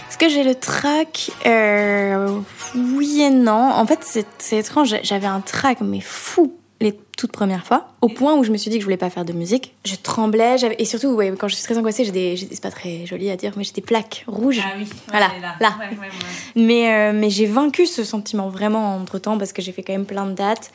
Est-ce 0.08 0.16
que 0.16 0.28
j'ai 0.28 0.44
le 0.44 0.54
track 0.54 1.30
euh, 1.44 2.38
Oui 2.74 3.22
et 3.22 3.30
non. 3.30 3.72
En 3.72 3.86
fait, 3.86 3.98
c'est 4.02 4.26
c'est 4.38 4.58
étrange. 4.58 4.94
J'avais 5.02 5.26
un 5.26 5.40
track, 5.40 5.80
mais 5.80 6.00
fou, 6.00 6.54
les 6.84 6.98
toutes 7.16 7.32
premières 7.32 7.66
fois, 7.66 7.88
au 8.00 8.08
point 8.08 8.34
où 8.36 8.44
je 8.44 8.50
me 8.52 8.56
suis 8.56 8.70
dit 8.70 8.76
que 8.76 8.82
je 8.82 8.86
voulais 8.86 8.96
pas 8.96 9.10
faire 9.10 9.24
de 9.24 9.32
musique. 9.32 9.74
Je 9.84 9.94
tremblais, 9.96 10.58
j'avais 10.58 10.76
et 10.78 10.84
surtout, 10.84 11.08
ouais, 11.14 11.32
quand 11.38 11.48
je 11.48 11.54
suis 11.56 11.64
très 11.64 11.76
angoissée, 11.78 12.04
j'ai 12.04 12.12
des, 12.12 12.36
c'est 12.36 12.60
pas 12.62 12.70
très 12.70 13.06
joli 13.06 13.30
à 13.30 13.36
dire, 13.36 13.52
mais 13.56 13.64
j'ai 13.64 13.72
des 13.72 13.80
plaques 13.82 14.24
rouges. 14.28 14.60
oui, 14.78 14.88
Voilà, 15.08 15.30
là. 15.60 15.76
Mais, 16.56 16.92
euh, 16.94 17.12
mais 17.14 17.30
j'ai 17.30 17.46
vaincu 17.46 17.86
ce 17.86 18.04
sentiment 18.04 18.48
vraiment 18.48 18.96
entre 18.96 19.18
temps 19.18 19.38
parce 19.38 19.52
que 19.52 19.62
j'ai 19.62 19.72
fait 19.72 19.82
quand 19.82 19.92
même 19.92 20.06
plein 20.06 20.26
de 20.26 20.32
dates. 20.32 20.70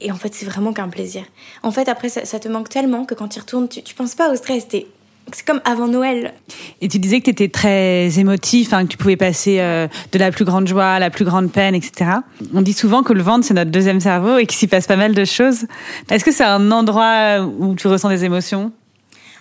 Et 0.00 0.12
en 0.12 0.16
fait, 0.16 0.32
c'est 0.32 0.46
vraiment 0.46 0.72
qu'un 0.72 0.88
plaisir. 0.88 1.24
En 1.64 1.72
fait, 1.72 1.88
après, 1.88 2.08
ça, 2.08 2.24
ça 2.24 2.38
te 2.38 2.46
manque 2.48 2.68
tellement 2.68 3.04
que 3.04 3.14
quand 3.14 3.26
tu 3.28 3.40
retournes, 3.40 3.68
tu, 3.68 3.82
tu 3.82 3.94
penses 3.96 4.14
pas 4.14 4.30
au 4.32 4.36
stress. 4.36 4.68
t'es- 4.68 4.86
C'est 5.32 5.46
comme 5.46 5.60
avant 5.64 5.88
Noël. 5.88 6.34
Et 6.80 6.88
tu 6.88 6.98
disais 6.98 7.20
que 7.20 7.24
tu 7.24 7.30
étais 7.30 7.48
très 7.48 8.18
émotif, 8.18 8.72
hein, 8.72 8.84
que 8.84 8.88
tu 8.88 8.96
pouvais 8.96 9.16
passer 9.16 9.60
euh, 9.60 9.86
de 10.12 10.18
la 10.18 10.30
plus 10.30 10.44
grande 10.44 10.66
joie 10.66 10.92
à 10.92 10.98
la 10.98 11.10
plus 11.10 11.24
grande 11.24 11.50
peine, 11.52 11.74
etc. 11.74 12.10
On 12.54 12.62
dit 12.62 12.72
souvent 12.72 13.02
que 13.02 13.12
le 13.12 13.22
ventre, 13.22 13.44
c'est 13.44 13.54
notre 13.54 13.70
deuxième 13.70 14.00
cerveau 14.00 14.38
et 14.38 14.46
qu'il 14.46 14.56
s'y 14.56 14.66
passe 14.66 14.86
pas 14.86 14.96
mal 14.96 15.14
de 15.14 15.24
choses. 15.24 15.66
Est-ce 16.10 16.24
que 16.24 16.32
c'est 16.32 16.44
un 16.44 16.70
endroit 16.70 17.40
où 17.40 17.74
tu 17.74 17.88
ressens 17.88 18.08
des 18.08 18.24
émotions? 18.24 18.72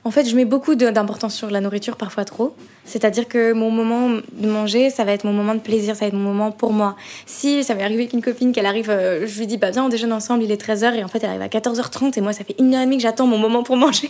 En 0.08 0.12
fait, 0.12 0.24
je 0.24 0.38
mets 0.38 0.46
beaucoup 0.46 0.76
d'importance 0.76 1.36
sur 1.36 1.50
la 1.50 1.60
nourriture, 1.60 1.98
parfois 1.98 2.24
trop. 2.24 2.56
C'est-à-dire 2.86 3.28
que 3.28 3.52
mon 3.52 3.72
moment 3.72 4.22
de 4.32 4.48
manger, 4.48 4.90
ça 4.90 5.04
va 5.04 5.12
être 5.12 5.26
mon 5.26 5.34
moment 5.34 5.54
de 5.54 5.60
plaisir, 5.60 5.96
ça 5.96 6.06
va 6.06 6.08
être 6.08 6.14
mon 6.14 6.32
moment 6.32 6.52
pour 6.52 6.72
moi. 6.72 6.96
Si 7.26 7.62
ça 7.66 7.76
m'est 7.76 7.84
arrivé 7.84 8.08
qu'une 8.08 8.22
copine, 8.22 8.54
qu'elle 8.54 8.68
arrive, 8.68 8.90
euh, 8.90 9.28
je 9.28 9.38
lui 9.38 9.48
dis, 9.48 9.58
bah 9.58 9.72
viens, 9.72 9.84
on 9.84 9.90
déjeune 9.90 10.14
ensemble, 10.14 10.44
il 10.44 10.52
est 10.52 10.62
13h, 10.62 10.96
et 10.96 11.04
en 11.04 11.10
fait, 11.10 11.22
elle 11.24 11.30
arrive 11.32 11.42
à 11.42 11.48
14h30, 11.48 12.18
et 12.18 12.22
moi, 12.22 12.32
ça 12.32 12.46
fait 12.46 12.56
une 12.58 12.74
heure 12.74 12.84
et 12.84 12.86
demie 12.86 12.96
que 12.96 13.04
j'attends 13.04 13.28
mon 13.28 13.38
moment 13.38 13.64
pour 13.64 13.76
manger. 13.76 14.10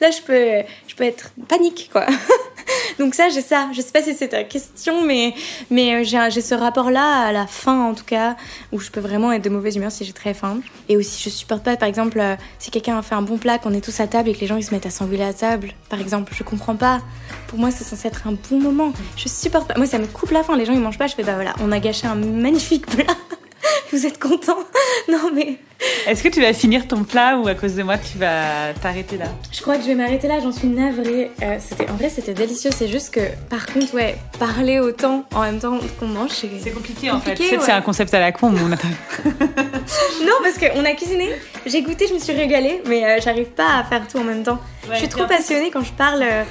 Là, 0.00 0.10
je 0.10 0.22
peux, 0.22 0.66
je 0.86 0.94
peux 0.94 1.04
être 1.04 1.32
panique, 1.48 1.90
quoi. 1.92 2.06
Donc 2.98 3.14
ça, 3.14 3.28
j'ai 3.28 3.40
ça. 3.40 3.68
Je 3.72 3.80
sais 3.80 3.92
pas 3.92 4.02
si 4.02 4.14
c'est 4.14 4.28
ta 4.28 4.44
question, 4.44 5.04
mais, 5.04 5.34
mais 5.70 5.94
euh, 5.94 6.28
j'ai 6.30 6.40
ce 6.40 6.54
rapport-là 6.54 7.26
à 7.26 7.32
la 7.32 7.46
fin, 7.46 7.84
en 7.84 7.94
tout 7.94 8.04
cas, 8.04 8.36
où 8.72 8.78
je 8.78 8.90
peux 8.90 9.00
vraiment 9.00 9.32
être 9.32 9.42
de 9.42 9.50
mauvaise 9.50 9.76
humeur 9.76 9.90
si 9.90 10.04
j'ai 10.04 10.12
très 10.12 10.34
faim. 10.34 10.60
Et 10.88 10.96
aussi, 10.96 11.22
je 11.22 11.28
supporte 11.30 11.62
pas, 11.62 11.76
par 11.76 11.88
exemple, 11.88 12.18
euh, 12.20 12.36
si 12.58 12.70
quelqu'un 12.70 12.98
a 12.98 13.02
fait 13.02 13.14
un 13.14 13.22
bon 13.22 13.38
plat, 13.38 13.58
qu'on 13.58 13.72
est 13.74 13.80
tous 13.80 14.00
à 14.00 14.06
table 14.06 14.28
et 14.28 14.34
que 14.34 14.40
les 14.40 14.46
gens 14.46 14.56
ils 14.56 14.64
se 14.64 14.72
mettent 14.72 14.86
à 14.86 14.90
s'engueuler 14.90 15.24
à 15.24 15.32
table, 15.32 15.72
par 15.88 16.00
exemple, 16.00 16.32
je 16.34 16.42
comprends 16.42 16.76
pas. 16.76 17.00
Pour 17.48 17.58
moi, 17.58 17.70
c'est 17.70 17.84
censé 17.84 18.08
être 18.08 18.26
un 18.26 18.32
bon 18.32 18.60
moment. 18.60 18.92
Je 19.16 19.28
supporte 19.28 19.68
pas. 19.68 19.74
Moi, 19.76 19.86
ça 19.86 19.98
me 19.98 20.06
coupe 20.06 20.30
la 20.30 20.42
faim. 20.42 20.56
Les 20.56 20.64
gens 20.64 20.72
ils 20.72 20.80
mangent 20.80 20.98
pas. 20.98 21.06
Je 21.06 21.14
fais 21.14 21.24
bah 21.24 21.34
voilà, 21.34 21.54
on 21.60 21.72
a 21.72 21.78
gâché 21.78 22.06
un 22.06 22.14
magnifique 22.14 22.86
plat. 22.86 23.14
Vous 23.92 24.06
êtes 24.06 24.18
contents? 24.18 24.58
Non 25.08 25.30
mais 25.34 25.58
Est-ce 26.06 26.22
que 26.22 26.28
tu 26.28 26.40
vas 26.40 26.52
finir 26.52 26.86
ton 26.88 27.04
plat 27.04 27.36
ou 27.38 27.46
à 27.48 27.54
cause 27.54 27.74
de 27.74 27.82
moi, 27.82 27.96
tu 27.98 28.18
vas 28.18 28.72
t'arrêter 28.82 29.16
là 29.16 29.26
Je 29.52 29.60
crois 29.60 29.76
que 29.76 29.82
je 29.82 29.88
vais 29.88 29.94
m'arrêter 29.94 30.28
là, 30.28 30.38
j'en 30.42 30.52
suis 30.52 30.68
navrée. 30.68 31.30
Euh, 31.42 31.56
c'était, 31.60 31.88
en 31.90 31.94
vrai, 31.94 32.08
c'était 32.08 32.34
délicieux. 32.34 32.70
C'est 32.74 32.88
juste 32.88 33.12
que, 33.14 33.20
par 33.48 33.66
contre, 33.66 33.94
ouais, 33.94 34.16
parler 34.38 34.80
autant 34.80 35.24
en 35.34 35.42
même 35.42 35.58
temps 35.58 35.78
qu'on 35.98 36.06
mange, 36.08 36.30
c'est... 36.30 36.48
C'est 36.62 36.70
compliqué 36.70 37.10
en 37.10 37.20
fait. 37.20 37.36
C'est 37.36 37.72
un 37.72 37.80
concept 37.82 38.12
à 38.14 38.20
la 38.20 38.32
con, 38.32 38.50
mais 38.50 38.60
on 38.62 38.72
a 38.72 38.76
Non, 40.24 40.34
parce 40.42 40.58
qu'on 40.58 40.84
a 40.84 40.92
cuisiné, 40.92 41.30
j'ai 41.66 41.82
goûté, 41.82 42.06
je 42.08 42.14
me 42.14 42.18
suis 42.18 42.32
régalée, 42.32 42.82
mais 42.86 43.04
euh, 43.04 43.18
j'arrive 43.22 43.48
pas 43.48 43.78
à 43.78 43.84
faire 43.84 44.06
tout 44.08 44.18
en 44.18 44.24
même 44.24 44.42
temps. 44.42 44.58
je 44.92 44.96
suis 44.98 45.08
trop 45.08 45.26
passionnée 45.26 45.70
quand 45.70 45.82
je 45.82 45.92
parle. 45.92 46.22
euh, 46.22 46.44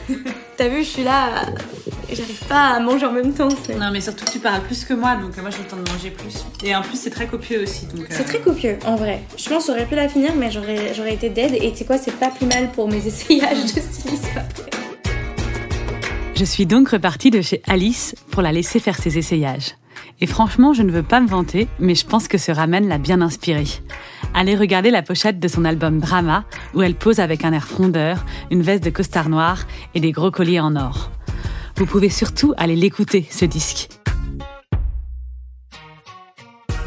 T'as 0.60 0.68
vu, 0.68 0.84
je 0.84 0.90
suis 0.90 1.04
là, 1.06 1.28
euh, 1.30 1.52
j'arrive 2.12 2.44
pas 2.50 2.76
à 2.76 2.80
manger 2.82 3.06
en 3.06 3.14
même 3.14 3.34
temps. 3.34 3.48
Non, 3.80 3.92
mais 3.94 4.02
surtout 4.02 4.26
que 4.26 4.32
tu 4.32 4.40
parles 4.40 4.62
plus 4.64 4.84
que 4.84 4.94
moi, 4.94 5.16
donc 5.16 5.38
euh, 5.38 5.42
moi 5.42 5.52
j'ai 5.52 5.60
le 5.60 5.70
temps 5.70 5.78
de 5.78 5.90
manger 5.90 6.12
plus. 6.12 6.44
Et 6.66 6.76
en 6.76 6.82
plus, 6.82 7.00
c'est 7.00 7.12
très 7.12 7.28
copieux 7.28 7.64
aussi. 7.64 7.86
Donc, 7.86 8.08
c'est 8.10 8.26
très 8.26 8.42
copieux, 8.42 8.78
en 8.86 8.98
vrai. 8.98 9.22
Je 9.38 9.48
pense 9.48 9.68
que 9.68 9.72
j'aurais 9.72 9.86
pu 9.86 9.96
la 9.96 10.10
finir, 10.10 10.36
mais 10.36 10.52
j'aurais, 10.52 10.94
j'aurais 10.94 11.14
été 11.14 11.30
dead. 11.30 11.54
Et 11.54 11.72
tu 11.72 11.78
sais 11.78 11.86
quoi, 11.86 11.98
c'est 11.98 12.12
pas 12.12 12.28
plus 12.28 12.46
mal 12.46 12.74
pour 12.74 12.90
mes 12.90 12.98
essayages 13.08 13.74
de 13.74 13.80
stylisme 13.80 14.28
après. 14.36 14.70
Je 16.36 16.44
suis 16.44 16.66
donc 16.66 16.90
repartie 16.90 17.32
de 17.32 17.42
chez 17.42 17.62
Alice 17.66 18.14
pour 18.30 18.42
la 18.42 18.52
laisser 18.52 18.82
faire 18.82 18.98
ses 18.98 19.18
essayages. 19.18 19.79
Et 20.22 20.28
franchement, 20.28 20.74
je 20.74 20.84
ne 20.84 20.92
veux 20.92 21.04
pas 21.04 21.20
me 21.20 21.28
vanter, 21.28 21.68
mais 21.80 21.96
je 21.96 22.06
pense 22.06 22.28
que 22.28 22.38
ce 22.38 22.52
ramen 22.52 22.88
l'a 22.88 22.98
bien 22.98 23.22
inspirée. 23.22 23.68
Allez 24.34 24.56
regarder 24.56 24.92
la 24.92 25.02
pochette 25.02 25.40
de 25.40 25.48
son 25.48 25.66
album 25.66 26.00
Drama, 26.00 26.44
où 26.74 26.82
elle 26.82 26.96
pose 26.96 27.20
avec 27.20 27.46
un 27.46 27.54
air 27.54 27.68
frondeur, 27.68 28.26
une 28.52 28.62
veste 28.62 28.84
de 28.84 28.90
costard 28.90 29.30
noir 29.30 29.66
et 29.96 30.00
des 30.00 30.12
gros 30.12 30.32
colliers 30.32 30.60
en 30.60 30.76
or. 30.76 31.10
Vous 31.78 31.86
pouvez 31.86 32.10
surtout 32.10 32.54
aller 32.58 32.76
l'écouter, 32.76 33.26
ce 33.30 33.46
disque. 33.46 33.90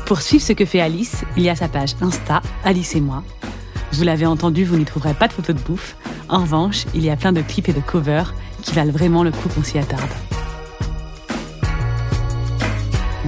Pour 0.07 0.21
suivre 0.21 0.45
ce 0.45 0.53
que 0.53 0.67
fait 0.67 0.81
Alice, 0.81 1.25
il 1.39 1.43
y 1.43 1.49
a 1.49 1.57
sa 1.57 1.69
page 1.69 1.95
Insta, 2.03 2.43
Alice 2.65 2.95
et 2.95 3.01
moi. 3.01 3.23
Vous 3.93 4.05
l'avez 4.05 4.27
entendu, 4.27 4.65
vous 4.65 4.77
n'y 4.77 4.85
trouverez 4.85 5.15
pas 5.15 5.29
de 5.29 5.33
photos 5.33 5.57
de 5.57 5.61
bouffe. 5.63 5.97
En 6.29 6.41
revanche, 6.41 6.85
il 6.95 7.05
y 7.05 7.11
a 7.11 7.17
plein 7.17 7.33
de 7.33 7.43
clips 7.43 7.69
et 7.69 7.73
de 7.73 7.81
covers 7.81 8.35
qui 8.63 8.75
valent 8.75 8.93
vraiment 8.93 9.25
le 9.25 9.31
coup 9.31 9.49
qu'on 9.49 9.63
s'y 9.63 9.79
attarde. 9.79 10.11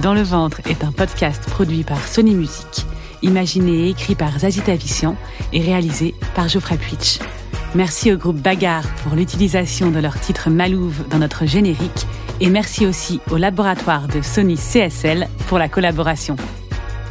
Dans 0.01 0.13
le 0.13 0.23
ventre 0.23 0.59
est 0.69 0.83
un 0.83 0.91
podcast 0.91 1.49
produit 1.49 1.83
par 1.83 2.05
Sony 2.05 2.35
Music, 2.35 2.85
imaginé 3.21 3.85
et 3.85 3.89
écrit 3.89 4.15
par 4.15 4.39
Zazie 4.39 4.61
Tavissian 4.61 5.15
et 5.53 5.61
réalisé 5.61 6.13
par 6.35 6.49
Geoffrey 6.49 6.77
Puitch. 6.77 7.19
Merci 7.75 8.11
au 8.11 8.17
groupe 8.17 8.35
Bagarre 8.35 8.87
pour 9.03 9.15
l'utilisation 9.15 9.91
de 9.91 9.99
leur 9.99 10.19
titre 10.19 10.49
Malouve 10.49 11.07
dans 11.09 11.19
notre 11.19 11.45
générique 11.45 12.07
et 12.41 12.49
merci 12.49 12.85
aussi 12.85 13.21
au 13.31 13.37
laboratoire 13.37 14.07
de 14.09 14.21
Sony 14.21 14.55
CSL 14.55 15.29
pour 15.47 15.59
la 15.59 15.69
collaboration. 15.69 16.35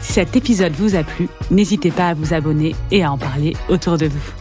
Si 0.00 0.12
cet 0.12 0.36
épisode 0.36 0.72
vous 0.72 0.94
a 0.94 1.04
plu, 1.04 1.28
n'hésitez 1.50 1.90
pas 1.90 2.10
à 2.10 2.14
vous 2.14 2.34
abonner 2.34 2.76
et 2.90 3.02
à 3.02 3.10
en 3.10 3.16
parler 3.16 3.56
autour 3.70 3.96
de 3.96 4.06
vous. 4.06 4.32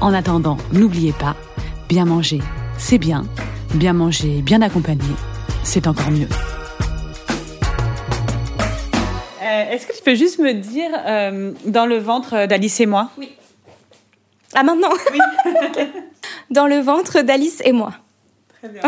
En 0.00 0.14
attendant, 0.14 0.56
n'oubliez 0.72 1.12
pas, 1.12 1.36
bien 1.90 2.06
manger, 2.06 2.40
c'est 2.78 2.98
bien, 2.98 3.26
bien 3.74 3.92
manger, 3.92 4.40
bien 4.40 4.62
accompagné, 4.62 5.04
c'est 5.62 5.86
encore 5.86 6.10
mieux. 6.10 6.28
Euh, 9.46 9.70
est-ce 9.70 9.86
que 9.86 9.96
tu 9.96 10.02
peux 10.02 10.14
juste 10.14 10.38
me 10.38 10.52
dire 10.52 10.90
euh, 11.06 11.52
dans 11.64 11.86
le 11.86 11.98
ventre 11.98 12.46
d'Alice 12.46 12.80
et 12.80 12.86
moi? 12.86 13.10
Oui. 13.16 13.32
Ah 14.54 14.62
maintenant? 14.62 14.90
Oui. 15.12 15.20
Dans 16.50 16.66
le 16.66 16.78
ventre 16.78 17.20
d'Alice 17.22 17.60
et 17.64 17.72
moi. 17.72 17.92
Très 18.58 18.68
bien. 18.68 18.82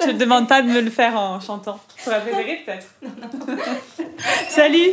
Je 0.00 0.06
te 0.06 0.10
demande 0.12 0.48
pas 0.48 0.62
de 0.62 0.68
me 0.68 0.80
le 0.80 0.90
faire 0.90 1.18
en 1.18 1.40
chantant. 1.40 1.78
Ça 1.98 2.12
va 2.12 2.20
préférer 2.20 2.62
peut-être? 2.64 2.86
Salut 4.48 4.90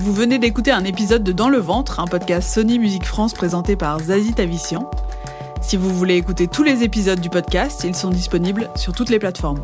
Vous 0.00 0.14
venez 0.14 0.38
d'écouter 0.38 0.70
un 0.70 0.84
épisode 0.84 1.22
de 1.22 1.30
Dans 1.30 1.50
le 1.50 1.58
ventre, 1.58 2.00
un 2.00 2.06
podcast 2.06 2.54
Sony 2.54 2.78
Musique 2.78 3.04
France 3.04 3.34
présenté 3.34 3.76
par 3.76 4.00
Zazie 4.00 4.32
Tavissian. 4.32 4.90
Si 5.60 5.76
vous 5.76 5.94
voulez 5.94 6.16
écouter 6.16 6.48
tous 6.48 6.62
les 6.62 6.82
épisodes 6.82 7.20
du 7.20 7.28
podcast, 7.28 7.84
ils 7.84 7.94
sont 7.94 8.08
disponibles 8.08 8.70
sur 8.76 8.94
toutes 8.94 9.10
les 9.10 9.18
plateformes. 9.18 9.62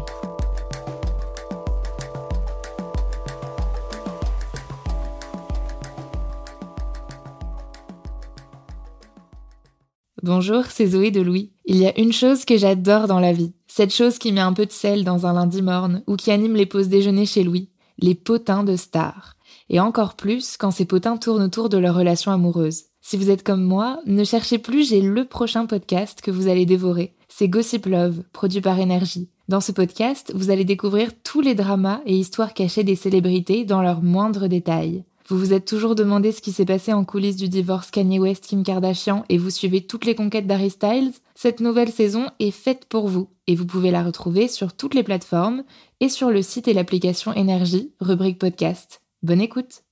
Bonjour, 10.22 10.66
c'est 10.66 10.88
Zoé 10.88 11.10
de 11.10 11.22
Louis. 11.22 11.52
Il 11.64 11.78
y 11.78 11.86
a 11.86 11.98
une 11.98 12.12
chose 12.12 12.44
que 12.44 12.58
j'adore 12.58 13.06
dans 13.06 13.20
la 13.20 13.32
vie. 13.32 13.54
Cette 13.68 13.94
chose 13.94 14.18
qui 14.18 14.32
met 14.32 14.42
un 14.42 14.52
peu 14.52 14.66
de 14.66 14.72
sel 14.72 15.02
dans 15.02 15.24
un 15.24 15.32
lundi 15.32 15.62
morne 15.62 16.02
ou 16.06 16.16
qui 16.16 16.30
anime 16.30 16.56
les 16.56 16.66
pauses 16.66 16.88
déjeuner 16.88 17.24
chez 17.24 17.42
Louis. 17.42 17.70
Les 17.98 18.14
potins 18.14 18.64
de 18.64 18.76
stars. 18.76 19.35
Et 19.68 19.80
encore 19.80 20.14
plus 20.14 20.56
quand 20.56 20.70
ces 20.70 20.84
potins 20.84 21.16
tournent 21.16 21.42
autour 21.42 21.68
de 21.68 21.78
leur 21.78 21.94
relation 21.94 22.30
amoureuse. 22.30 22.84
Si 23.02 23.16
vous 23.16 23.30
êtes 23.30 23.42
comme 23.42 23.62
moi, 23.62 24.00
ne 24.06 24.24
cherchez 24.24 24.58
plus, 24.58 24.88
j'ai 24.88 25.00
le 25.00 25.24
prochain 25.24 25.66
podcast 25.66 26.20
que 26.20 26.30
vous 26.30 26.48
allez 26.48 26.66
dévorer. 26.66 27.14
C'est 27.28 27.48
Gossip 27.48 27.86
Love, 27.86 28.22
produit 28.32 28.60
par 28.60 28.78
Énergie. 28.78 29.28
Dans 29.48 29.60
ce 29.60 29.70
podcast, 29.72 30.32
vous 30.34 30.50
allez 30.50 30.64
découvrir 30.64 31.10
tous 31.22 31.40
les 31.40 31.54
dramas 31.54 32.00
et 32.04 32.16
histoires 32.16 32.54
cachées 32.54 32.82
des 32.82 32.96
célébrités 32.96 33.64
dans 33.64 33.82
leurs 33.82 34.02
moindres 34.02 34.48
détails. 34.48 35.04
Vous 35.28 35.38
vous 35.38 35.52
êtes 35.52 35.64
toujours 35.64 35.96
demandé 35.96 36.30
ce 36.30 36.40
qui 36.40 36.52
s'est 36.52 36.64
passé 36.64 36.92
en 36.92 37.04
coulisses 37.04 37.36
du 37.36 37.48
divorce 37.48 37.90
Kanye 37.90 38.20
West-Kim 38.20 38.62
Kardashian 38.62 39.24
et 39.28 39.38
vous 39.38 39.50
suivez 39.50 39.80
toutes 39.80 40.04
les 40.04 40.14
conquêtes 40.14 40.46
d'Harry 40.46 40.70
Styles? 40.70 41.12
Cette 41.34 41.60
nouvelle 41.60 41.90
saison 41.90 42.26
est 42.38 42.52
faite 42.52 42.86
pour 42.88 43.08
vous 43.08 43.28
et 43.46 43.56
vous 43.56 43.66
pouvez 43.66 43.90
la 43.90 44.04
retrouver 44.04 44.46
sur 44.46 44.72
toutes 44.72 44.94
les 44.94 45.02
plateformes 45.02 45.64
et 46.00 46.08
sur 46.08 46.30
le 46.30 46.42
site 46.42 46.68
et 46.68 46.74
l'application 46.74 47.32
Énergie, 47.32 47.92
rubrique 48.00 48.38
podcast. 48.38 49.00
Bonne 49.22 49.40
écoute 49.40 49.82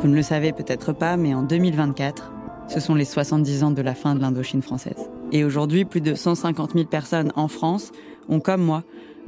Vous 0.00 0.08
ne 0.08 0.14
le 0.14 0.22
savez 0.22 0.52
peut-être 0.52 0.92
pas, 0.92 1.16
mais 1.16 1.34
en 1.34 1.42
2024, 1.42 2.32
ce 2.68 2.80
sont 2.80 2.94
les 2.94 3.04
70 3.04 3.62
ans 3.64 3.70
de 3.70 3.82
la 3.82 3.94
fin 3.94 4.14
de 4.14 4.20
l'Indochine 4.20 4.62
française. 4.62 5.08
Et 5.32 5.44
aujourd'hui, 5.44 5.84
plus 5.84 6.00
de 6.00 6.14
150 6.14 6.72
000 6.72 6.86
personnes 6.86 7.30
en 7.36 7.48
France 7.48 7.92
ont, 8.28 8.40
comme 8.40 8.62
moi, 8.62 8.84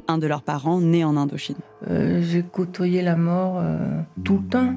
un 0.07 0.17
de 0.17 0.25
leurs 0.27 0.41
parents 0.41 0.79
né 0.79 1.03
en 1.03 1.17
Indochine. 1.17 1.57
Euh, 1.89 2.21
J'ai 2.21 2.43
côtoyé 2.43 3.01
la 3.01 3.15
mort 3.15 3.57
euh, 3.59 3.77
tout 4.23 4.39
le 4.39 4.47
temps, 4.49 4.73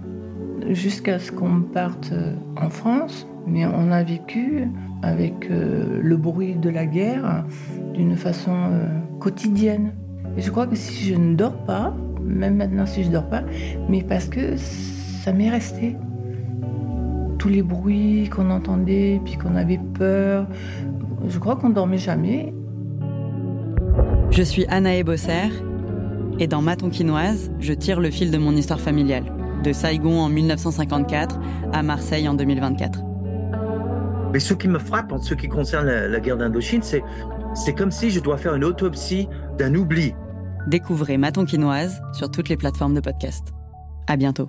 jusqu'à 0.69 1.19
ce 1.19 1.33
qu'on 1.33 1.63
parte 1.63 2.11
euh, 2.13 2.35
en 2.57 2.69
France. 2.71 3.27
Mais 3.47 3.65
on 3.65 3.91
a 3.91 4.03
vécu 4.03 4.69
avec 5.03 5.51
euh, 5.51 6.01
le 6.03 6.17
bruit 6.17 6.55
de 6.55 6.69
la 6.69 6.85
guerre 6.85 7.45
d'une 7.95 8.17
façon 8.17 8.53
euh, 8.55 8.87
quotidienne. 9.19 9.95
Et 10.37 10.43
je 10.43 10.51
crois 10.51 10.67
que 10.67 10.77
si 10.77 11.07
je 11.07 11.15
ne 11.15 11.35
dors 11.35 11.57
pas, 11.65 11.95
même 12.23 12.57
maintenant 12.57 12.87
si 12.87 13.03
je 13.03 13.09
ne 13.09 13.15
dors 13.15 13.29
pas, 13.29 13.43
mais 13.89 14.03
parce 14.03 14.27
que 14.27 14.57
ça 14.57 15.33
m'est 15.33 15.51
resté. 15.51 15.97
Tous 17.39 17.49
les 17.49 17.63
bruits 17.63 18.29
qu'on 18.29 18.51
entendait, 18.51 19.21
puis 19.25 19.37
qu'on 19.37 19.57
avait 19.57 19.81
peur, 19.95 20.47
je 21.27 21.39
crois 21.39 21.57
qu'on 21.57 21.71
dormait 21.71 21.99
jamais. 21.99 22.53
Je 24.31 24.43
suis 24.43 24.67
Anaë 24.67 25.03
Bosser 25.03 25.51
et 26.39 26.47
dans 26.47 26.63
Ma 26.63 26.77
Tonkinoise, 26.77 27.51
je 27.59 27.73
tire 27.73 28.01
le 28.01 28.11
fil 28.11 28.31
de 28.31 28.39
mon 28.39 28.53
histoire 28.53 28.81
familiale, 28.81 29.25
de 29.65 29.73
Saigon 29.73 30.21
en 30.21 30.29
1954 30.29 31.39
à 31.73 31.83
Marseille 31.83 32.29
en 32.29 32.35
2024. 32.35 33.03
Mais 34.33 34.39
ce 34.39 34.55
qui 34.55 34.69
me 34.69 34.79
frappe 34.79 35.13
en 35.13 35.21
ce 35.21 35.35
qui 35.35 35.49
concerne 35.49 35.87
la, 35.87 36.07
la 36.07 36.21
guerre 36.21 36.37
d'Indochine, 36.37 36.83
c'est 36.83 37.03
c'est 37.55 37.75
comme 37.75 37.91
si 37.91 38.11
je 38.11 38.21
dois 38.21 38.37
faire 38.37 38.55
une 38.55 38.65
autopsie 38.65 39.29
d'un 39.61 39.75
oubli. 39.75 40.15
Découvrez 40.67 41.19
Ma 41.19 41.33
Tonkinoise 41.33 42.01
sur 42.15 42.31
toutes 42.31 42.49
les 42.49 42.57
plateformes 42.57 42.95
de 42.95 43.01
podcast. 43.01 43.49
À 44.09 44.17
bientôt. 44.17 44.49